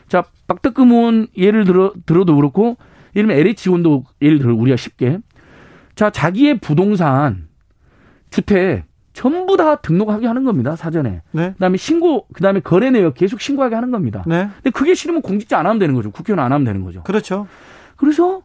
[0.08, 2.76] 자, 박덕금 의원 예를 들어 들어도 그렇고
[3.16, 5.18] 예를 들면 LH 원도 예를 들어 우리가 쉽게
[5.94, 7.48] 자, 자기의 부동산
[8.30, 11.22] 주택 전부 다 등록하게 하는 겁니다 사전에.
[11.32, 11.52] 네.
[11.52, 14.24] 그다음에 신고, 그다음에 거래 내역 계속 신고하게 하는 겁니다.
[14.26, 14.48] 네.
[14.56, 16.10] 근데 그게 싫으면 공직자 안 하면 되는 거죠.
[16.10, 17.02] 국회의원 안 하면 되는 거죠.
[17.02, 17.46] 그렇죠.
[17.96, 18.42] 그래서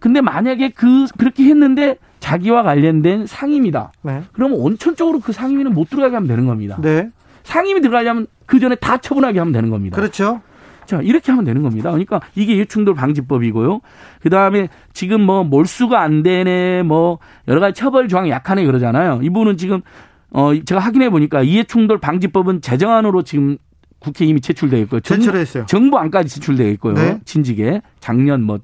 [0.00, 3.92] 근데 만약에 그 그렇게 했는데 자기와 관련된 상임이다.
[4.02, 4.22] 네.
[4.32, 6.76] 그러면 원천적으로 그 상임위는 못 들어가게 하면 되는 겁니다.
[6.80, 7.10] 네.
[7.44, 9.96] 상임이 들어가려면 그 전에 다 처분하게 하면 되는 겁니다.
[9.96, 10.42] 그렇죠.
[10.90, 11.90] 자, 이렇게 하면 되는 겁니다.
[11.92, 13.80] 그러니까 이게 이해충돌 방지법이고요.
[14.20, 19.20] 그 다음에 지금 뭐 몰수가 안 되네, 뭐 여러 가지 처벌 조항이 약하네 그러잖아요.
[19.22, 19.82] 이분은 지금
[20.30, 23.56] 어 제가 확인해 보니까 이해충돌 방지법은 제정안으로 지금
[24.00, 24.98] 국회 이미 제출되어 있고요.
[24.98, 25.66] 제출했어요.
[25.66, 26.94] 정부 안까지 제출되어 있고요.
[26.94, 27.20] 네.
[27.24, 28.58] 진직에 작년 뭐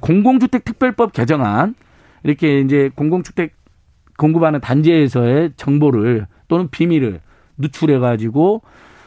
[0.00, 1.74] 공공주택 특별법 개정안
[2.22, 3.54] 이렇게 이제 공공주택
[4.16, 7.20] 공급하는 단지에서의 정보를 또는 비밀을
[7.58, 8.62] 누출해 가지고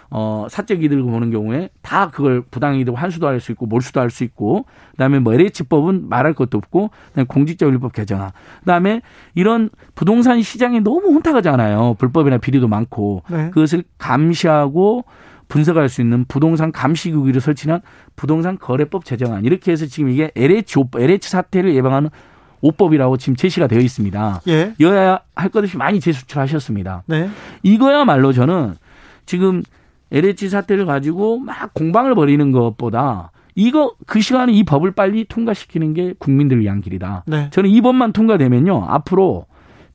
[0.09, 4.23] 어, 사적 이득을 보는 경우에 다 그걸 부당이득 환수도 할 수 있고 몰수도 할 수
[4.23, 8.31] 있고 그다음에 뭐 LH법은 말할 것도 없고 그다음에 공직자윤리법 개정안
[8.61, 9.01] 그다음에
[9.35, 13.49] 이런 부동산 시장이 너무 혼탁하잖아요 불법이나 비리도 많고 네.
[13.49, 15.03] 그것을 감시하고
[15.49, 17.81] 분석할 수 있는 부동산 감시국위를 설치한
[18.15, 22.09] 부동산 거래법 제정안 이렇게 해서 지금 이게 LH LH 사태를 예방하는
[22.61, 24.41] 오법이라고 지금 제시가 되어 있습니다.
[24.47, 24.73] 예.
[24.79, 27.03] 여야 할 것 없이 많이 재수출하셨습니다.
[27.05, 27.29] 네.
[27.63, 28.75] 이거야말로 저는
[29.25, 29.61] 지금
[30.11, 36.13] LH 사태를 가지고 막 공방을 벌이는 것보다 이거 그 시간에 이 법을 빨리 통과시키는 게
[36.17, 37.23] 국민들을 위한 길이다.
[37.25, 37.49] 네.
[37.51, 39.45] 저는 이 법만 통과되면요 앞으로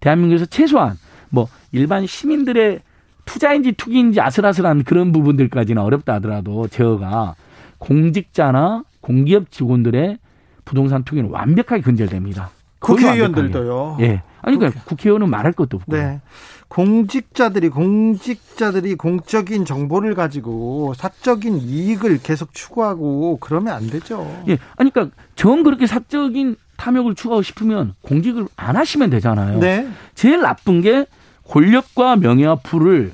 [0.01, 0.97] 대한민국에서 최소한
[1.31, 2.81] 뭐 일반 시민들의
[3.25, 7.37] 투자인지 투기인지 아슬아슬한 그런 부분들까지는 어렵다 하더라도 제어가
[7.79, 10.19] 공직자나 공기업 직원들의
[10.65, 12.51] 부동산 투기는 완벽하게 근절됩니다.
[12.81, 13.99] 국회의원들도요.
[14.01, 14.23] 예.
[14.43, 14.97] 아니 그러니까 국회.
[14.97, 15.97] 국회의원은 말할 것도 없고.
[15.97, 16.21] 네.
[16.69, 24.27] 공직자들이 공직자들이 공적인 정보를 가지고 사적인 이익을 계속 추구하고 그러면 안 되죠.
[24.49, 24.59] 예.
[24.77, 29.59] 아니 그러니까 정 그렇게 사적인 탐욕을 추구하고 싶으면 공직을 안 하시면 되잖아요.
[29.61, 29.87] 네.
[30.15, 31.07] 제일 나쁜 게
[31.49, 33.13] 권력과 명예와 부를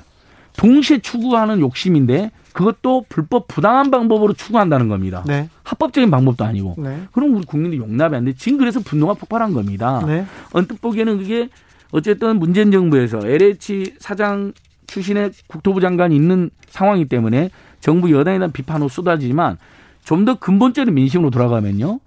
[0.55, 5.23] 동시에 추구하는 욕심인데 그것도 불법 부당한 방법으로 추구한다는 겁니다.
[5.27, 5.49] 네.
[5.63, 6.75] 합법적인 방법도 아니고.
[6.77, 7.03] 네.
[7.11, 8.33] 그럼 우리 국민들 용납이 안 돼.
[8.33, 10.03] 지금 그래서 분노가 폭발한 겁니다.
[10.05, 10.25] 네.
[10.51, 11.49] 언뜻 보기에는 그게
[11.91, 14.53] 어쨌든 문재인 정부에서 LH 사장
[14.87, 19.57] 출신의 국토부 장관이 있는 상황이기 때문에 정부 여당에 대한 비판으로 쏟아지지만
[20.03, 21.99] 좀 더 근본적인 민심으로 돌아가면요.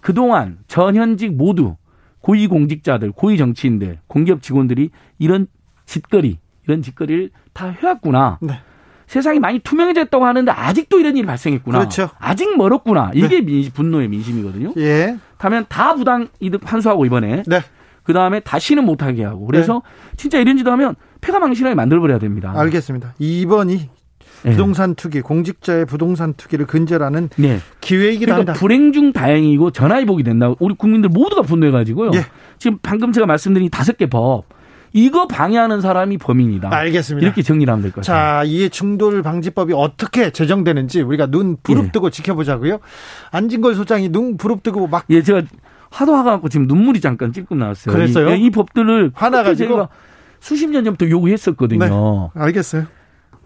[0.00, 1.76] 그동안 전현직 모두
[2.20, 5.48] 고위공직자들, 고위 정치인들, 공기업 직원들이 이런
[5.86, 8.38] 짓거리, 이런 짓거리를 다 해왔구나.
[8.40, 8.60] 네.
[9.08, 11.78] 세상이 많이 투명해졌다고 하는데 아직도 이런 일이 발생했구나.
[11.78, 12.10] 그렇죠.
[12.18, 13.10] 아직 멀었구나.
[13.14, 13.40] 이게 네.
[13.40, 14.74] 민심, 분노의 민심이거든요.
[14.76, 15.16] 예.
[15.38, 17.42] 하면 다 부당 이득 환수하고 이번에.
[17.46, 17.62] 네.
[18.02, 19.46] 그 다음에 다시는 못하게 하고.
[19.46, 20.16] 그래서 네.
[20.16, 22.52] 진짜 이런 짓 하면 폐가 망신하게 만들어버려야 됩니다.
[22.54, 23.14] 알겠습니다.
[23.18, 23.80] 2번이
[24.44, 24.50] 네.
[24.50, 27.60] 부동산 투기, 공직자의 부동산 투기를 근절하는 네.
[27.80, 28.60] 기회이기도 그러니까 한다.
[28.60, 30.52] 불행 중 다행이고 전화위복이 된다.
[30.58, 32.10] 우리 국민들 모두가 분노해가지고요.
[32.14, 32.24] 예.
[32.58, 34.44] 지금 방금 제가 말씀드린 다섯 개 법.
[35.04, 36.74] 이거 방해하는 사람이 범인이다.
[36.74, 37.24] 알겠습니다.
[37.26, 38.42] 이렇게 정리를 하면 될 것 같아요.
[38.42, 42.10] 자, 이해 충돌 방지법이 어떻게 제정되는지 우리가 눈 부릅뜨고 예.
[42.10, 42.78] 지켜보자고요.
[43.30, 45.42] 안진걸 소장이 눈 부릅뜨고 막 예, 제가
[45.90, 47.94] 하도 화가갖고 지금 눈물이 잠깐 찔끔 나왔어요.
[47.94, 48.34] 그랬어요?
[48.34, 49.88] 이, 이 법들을 화나가지고
[50.40, 52.30] 수십 년 전부터 요구했었거든요.
[52.34, 52.84] 네, 알겠어요.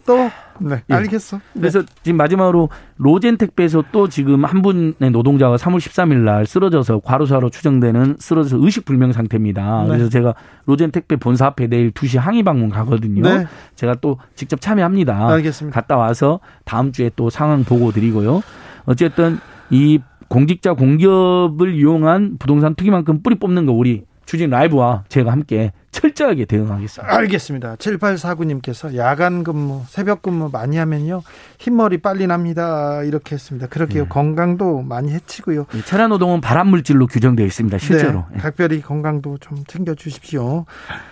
[0.04, 0.30] 또
[0.64, 0.94] 네, 예.
[0.94, 1.36] 알겠어.
[1.36, 1.60] 네.
[1.60, 7.50] 그래서 지금 마지막으로 로젠 택배에서 또 지금 한 분의 노동자가 3월 13일 날 쓰러져서 과로사로
[7.50, 9.82] 추정되는 쓰러져서 의식 불명 상태입니다.
[9.82, 9.88] 네.
[9.88, 10.34] 그래서 제가
[10.66, 13.22] 로젠 택배 본사 앞에 내일 2시 항의 방문 가거든요.
[13.22, 13.46] 네.
[13.74, 15.28] 제가 또 직접 참여합니다.
[15.28, 15.80] 알겠습니다.
[15.80, 18.42] 갔다 와서 다음 주에 또 상황 보고 드리고요.
[18.84, 19.38] 어쨌든
[19.70, 26.46] 이 공직자 공기업을 이용한 부동산 투기만큼 뿌리 뽑는 거 우리 주진 라이브와 제가 함께 철저하게
[26.46, 27.14] 대응하겠습니다.
[27.14, 27.76] 알겠습니다.
[27.76, 31.22] 7849님께서 야간 근무, 새벽 근무 많이 하면요.
[31.58, 33.02] 흰머리 빨리 납니다.
[33.02, 33.66] 이렇게 했습니다.
[33.66, 34.04] 그렇게요.
[34.04, 34.08] 네.
[34.08, 35.66] 건강도 많이 해치고요.
[35.70, 37.76] 네, 체라 노동은 발암 물질로 규정되어 있습니다.
[37.78, 38.24] 실제로.
[38.32, 40.64] 네, 각별히 건강도 좀 챙겨 주십시오.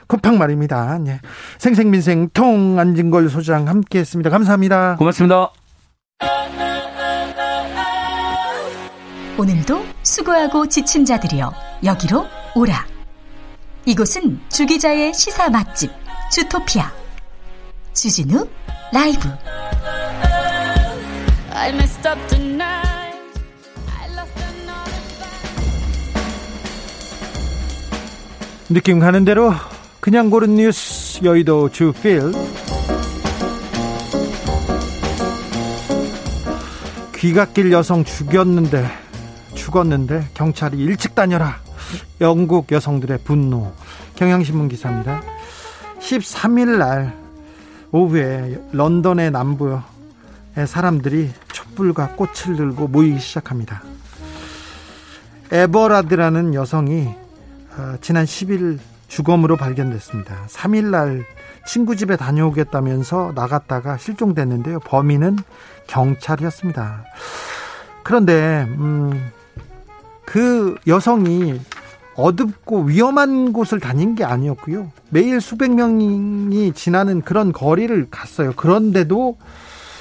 [0.06, 0.98] 쿠팡 말입니다.
[0.98, 1.20] 네.
[1.58, 4.30] 생생민생 통 안진걸 소장 함께 했습니다.
[4.30, 4.96] 감사합니다.
[4.96, 5.50] 고맙습니다.
[9.38, 11.52] 오늘도 수고하고 지친 자들이여
[11.84, 12.99] 여기로 오라.
[13.86, 15.90] 이곳은 주기자의 시사 맛집
[16.30, 16.92] 주토피아.
[17.94, 18.46] 주진우
[18.92, 19.28] 라이브.
[28.68, 29.52] 느낌 가는 대로
[29.98, 32.32] 그냥 고른 뉴스 여의도 주필.
[37.16, 38.86] 귀갓길 여성 죽였는데
[39.54, 41.60] 죽었는데 경찰이 일찍 다녀라
[42.20, 43.72] 영국 여성들의 분노
[44.16, 45.22] 경향신문 기사입니다.
[46.00, 47.16] 13일 날
[47.92, 49.78] 오후에 런던의 남부에
[50.66, 53.82] 사람들이 촛불과 꽃을 들고 모이기 시작합니다.
[55.52, 57.08] 에버라드라는 여성이
[57.76, 58.78] 어, 지난 10일
[59.08, 60.46] 주검으로 발견됐습니다.
[60.48, 61.24] 3일 날
[61.66, 64.80] 친구 집에 다녀오겠다면서 나갔다가 실종됐는데요.
[64.80, 65.38] 범인은
[65.88, 67.04] 경찰이었습니다.
[68.02, 69.30] 그런데 음,
[70.24, 71.60] 그 여성이
[72.20, 74.90] 어둡고 위험한 곳을 다닌 게 아니었고요.
[75.10, 78.52] 매일 수백 명이 지나는 그런 거리를 갔어요.
[78.56, 79.36] 그런데도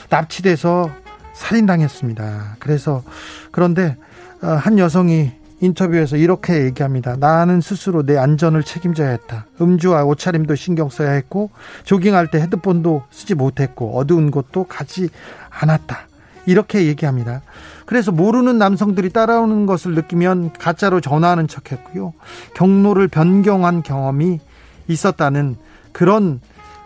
[0.09, 0.89] 납치돼서
[1.33, 2.57] 살인당했습니다.
[2.59, 3.03] 그래서
[3.51, 3.95] 그런데
[4.41, 7.15] 어, 한 여성이 인터뷰에서 이렇게 얘기합니다.
[7.17, 9.45] 나는 스스로 내 안전을 책임져야 했다.
[9.59, 11.51] 음주와 옷차림도 신경 써야 했고
[11.83, 15.09] 조깅할 때 헤드폰도 쓰지 못했고 어두운 곳도 가지
[15.49, 16.08] 않았다.
[16.49, 17.41] 이렇게 얘기합니다.
[17.85, 22.13] 그래서 모르는 남성들이 따라오는 것을 느끼면 가짜로 전화하는 척 했고요.
[22.55, 24.39] 경로를 변경한 경험이
[24.87, 25.57] 있었다는
[25.91, 26.41] 그런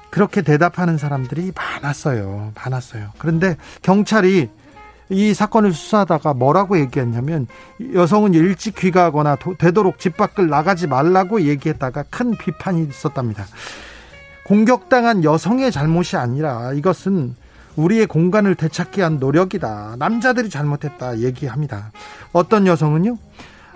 [0.09, 2.51] 그렇게 대답하는 사람들이 많았어요.
[2.55, 3.11] 많았어요.
[3.17, 4.49] 그런데 경찰이
[5.09, 7.47] 이 사건을 수사하다가 뭐라고 얘기했냐면
[7.93, 13.45] 여성은 일찍 귀가하거나 되도록 집 밖을 나가지 말라고 얘기했다가 큰 비판이 있었답니다.
[14.45, 17.35] 공격당한 여성의 잘못이 아니라 이것은
[17.75, 19.95] 우리의 공간을 되찾기 위한 노력이다.
[19.97, 21.91] 남자들이 잘못했다 얘기합니다.
[22.31, 23.17] 어떤 여성은요?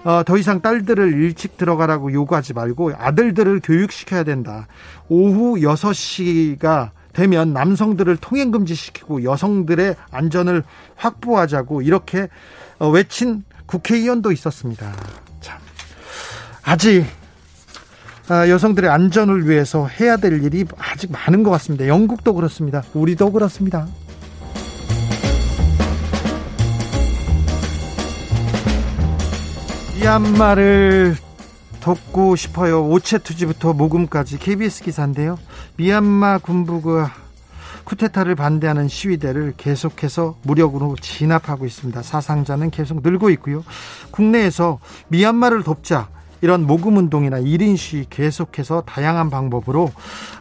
[0.04, 4.68] 어, 더 이상 딸들을 일찍 들어가라고 요구하지 말고 아들들을 교육시켜야 된다.
[5.10, 10.64] 오후 6시가 되면 남성들을 통행 금지시키고 여성들의 안전을
[10.96, 12.30] 확보하자고 이렇게
[12.78, 14.94] 어, 외친 국회의원도 있었습니다.
[15.42, 15.58] 참.
[16.64, 17.27] 아직 아,
[18.30, 21.88] 여성들의 안전을 위해서 해야 될 일이 아직 많은 것 같습니다.
[21.88, 22.84] 영국도 그렇습니다.
[22.94, 23.88] 우리도 그렇습니다.
[29.96, 31.16] 미얀마를
[31.80, 32.86] 돕고 싶어요.
[32.90, 35.40] 오체 투지부터 모금까지 KBS 기사인데요.
[35.78, 37.14] 미얀마 군부가
[37.86, 42.02] 쿠데타를 반대하는 시위대를 계속해서 무력으로 진압하고 있습니다.
[42.02, 43.64] 사상자는 계속 늘고 있고요.
[44.12, 46.10] 국내에서 미얀마를 돕자
[46.42, 49.92] 이런 모금 운동이나 1인 시위 계속해서 다양한 방법으로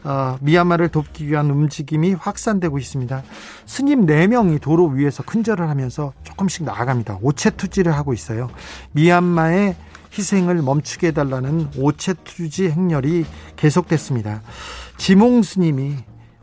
[0.04, 3.22] 어, 미얀마를 돕기 위한 움직임이 확산되고 있습니다.
[3.64, 7.18] 스님 4명이 도로 위에서 큰절을 하면서 조금씩 나아갑니다.
[7.22, 8.48] 오체 투지를 하고 있어요.
[8.92, 9.76] 미얀마의
[10.16, 13.24] 희생을 멈추게 해달라는 오체 투지 행렬이
[13.56, 14.42] 계속됐습니다.
[14.96, 15.96] 지몽 스님이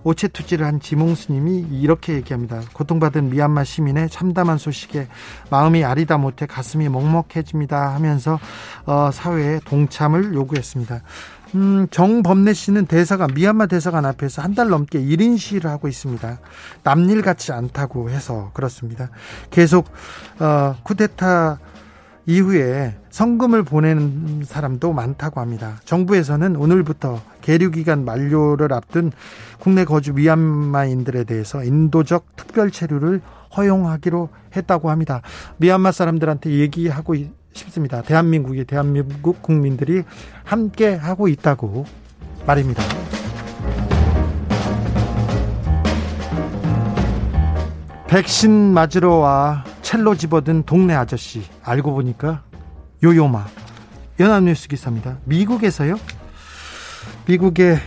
[0.04, 2.62] 오체 투지를 한 지몽 스님이 이렇게 얘기합니다.
[2.74, 5.08] 고통받은 미얀마 시민의 참담한 소식에
[5.49, 8.39] 마음이 아리다 못해 가슴이 먹먹해집니다 하면서
[8.86, 11.01] 어, 사회에 동참을 요구했습니다.
[11.56, 16.39] 음, 정범래 씨는 대사관, 미얀마 대사관 앞에서 한 달 넘게 1인 시위를 하고 있습니다.
[16.84, 19.10] 남일 같지 않다고 해서 그렇습니다.
[19.51, 19.88] 계속,
[20.39, 21.60] 어, 쿠데타
[22.26, 25.80] 이후에 성금을 보내는 사람도 많다고 합니다.
[25.86, 29.12] 정부에서는 오늘부터 계류기간 만료를 앞둔
[29.60, 33.22] 국내 거주 미얀마인들에 대해서 인도적 특별 체류를
[33.56, 35.22] 허용하기로 했다고 합니다.
[35.58, 37.16] 미얀마 사람들한테 얘기하고
[37.54, 38.02] 싶습니다.
[38.02, 40.04] 대한민국이 대한민국 국민들이
[40.44, 41.86] 함께 하고 있다고
[42.48, 42.84] 말입니다.
[48.08, 52.44] 백신 맞으러 와 첼로 집어든 동네 아저씨 알고 보니까
[53.04, 53.46] 요요마
[54.20, 55.20] 연합뉴스 기사입니다.
[55.26, 56.00] 미국에서요.
[57.28, 57.78] 미국의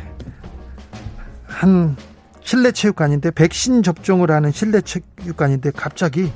[1.46, 1.96] 한
[2.42, 6.30] 실내 체육관인데 백신 접종을 하는 실내 체육관인데 갑자기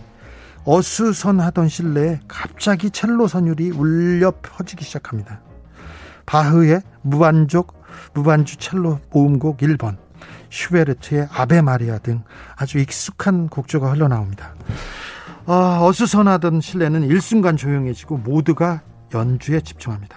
[0.65, 5.41] 어수선하던 실내에 갑자기 첼로 선율이 울려 퍼지기 시작합니다.
[6.27, 7.81] 바흐의 무반족
[8.15, 9.99] 무반주 첼로 모음곡 1번
[10.51, 12.23] 슈베르트의 아베 마리아 등
[12.57, 14.55] 아주 익숙한 곡조가 흘러나옵니다.
[15.53, 18.83] 아, 어수선하던 실내는 일순간 조용해지고 모두가
[19.13, 20.17] 연주에 집중합니다.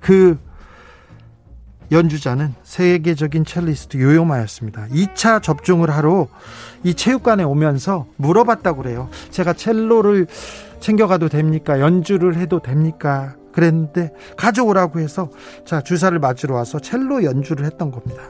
[0.00, 0.38] 그
[1.90, 4.86] 연주자는 세계적인 첼리스트 요요마였습니다.
[4.88, 6.28] 2차 접종을 하러
[6.84, 9.08] 이 체육관에 오면서 물어봤다고 그래요.
[9.30, 10.26] 제가 첼로를
[10.80, 11.80] 챙겨가도 됩니까?
[11.80, 13.34] 연주를 해도 됩니까?
[13.52, 15.30] 그랬는데 가져오라고 해서
[15.64, 18.24] 자 주사를 맞으러 와서 첼로 연주를 했던 겁니다.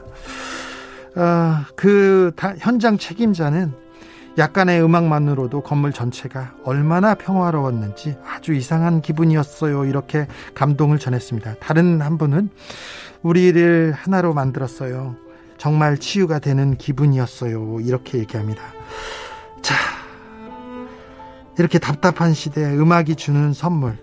[1.17, 3.88] 아, 그 현장 책임자는
[4.37, 9.85] 약간의 음악만으로도 건물 전체가 얼마나 평화로웠는지 아주 이상한 기분이었어요.
[9.85, 11.55] 이렇게 감동을 전했습니다.
[11.59, 12.49] 다른 한 분은
[13.21, 15.15] 우리를 하나로 만들었어요.
[15.57, 17.79] 정말 치유가 되는 기분이었어요.
[17.81, 18.61] 이렇게 얘기합니다.
[19.61, 19.75] 자,
[21.57, 23.97] 이렇게 답답한 시대에 음악이 주는 선물.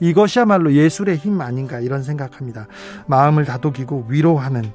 [0.00, 2.66] 이것이야말로 예술의 힘 아닌가 이런 생각합니다.
[3.06, 4.72] 마음을 다독이고 위로하는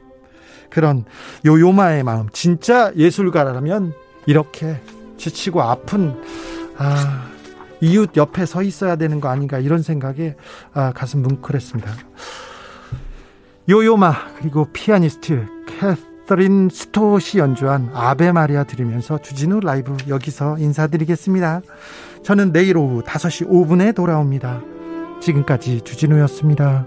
[0.70, 1.06] 그런
[1.46, 2.28] 요요마의 마음.
[2.34, 3.94] 진짜 예술가라면
[4.26, 4.80] 이렇게
[5.18, 6.16] 지치고 아픈
[6.78, 7.28] 아,
[7.82, 10.36] 이웃 옆에 서 있어야 되는 거 아닌가 이런 생각에
[10.74, 11.92] 아, 가슴 뭉클했습니다.
[13.70, 21.62] 요요마 그리고 피아니스트 캐서린 스토시 연주한 아베 마리아 들으면서 주진우 라이브 여기서 인사드리겠습니다.
[22.24, 24.62] 저는 내일 오후 5시 5분에 돌아옵니다.
[25.22, 26.86] 지금까지 주진우였습니다.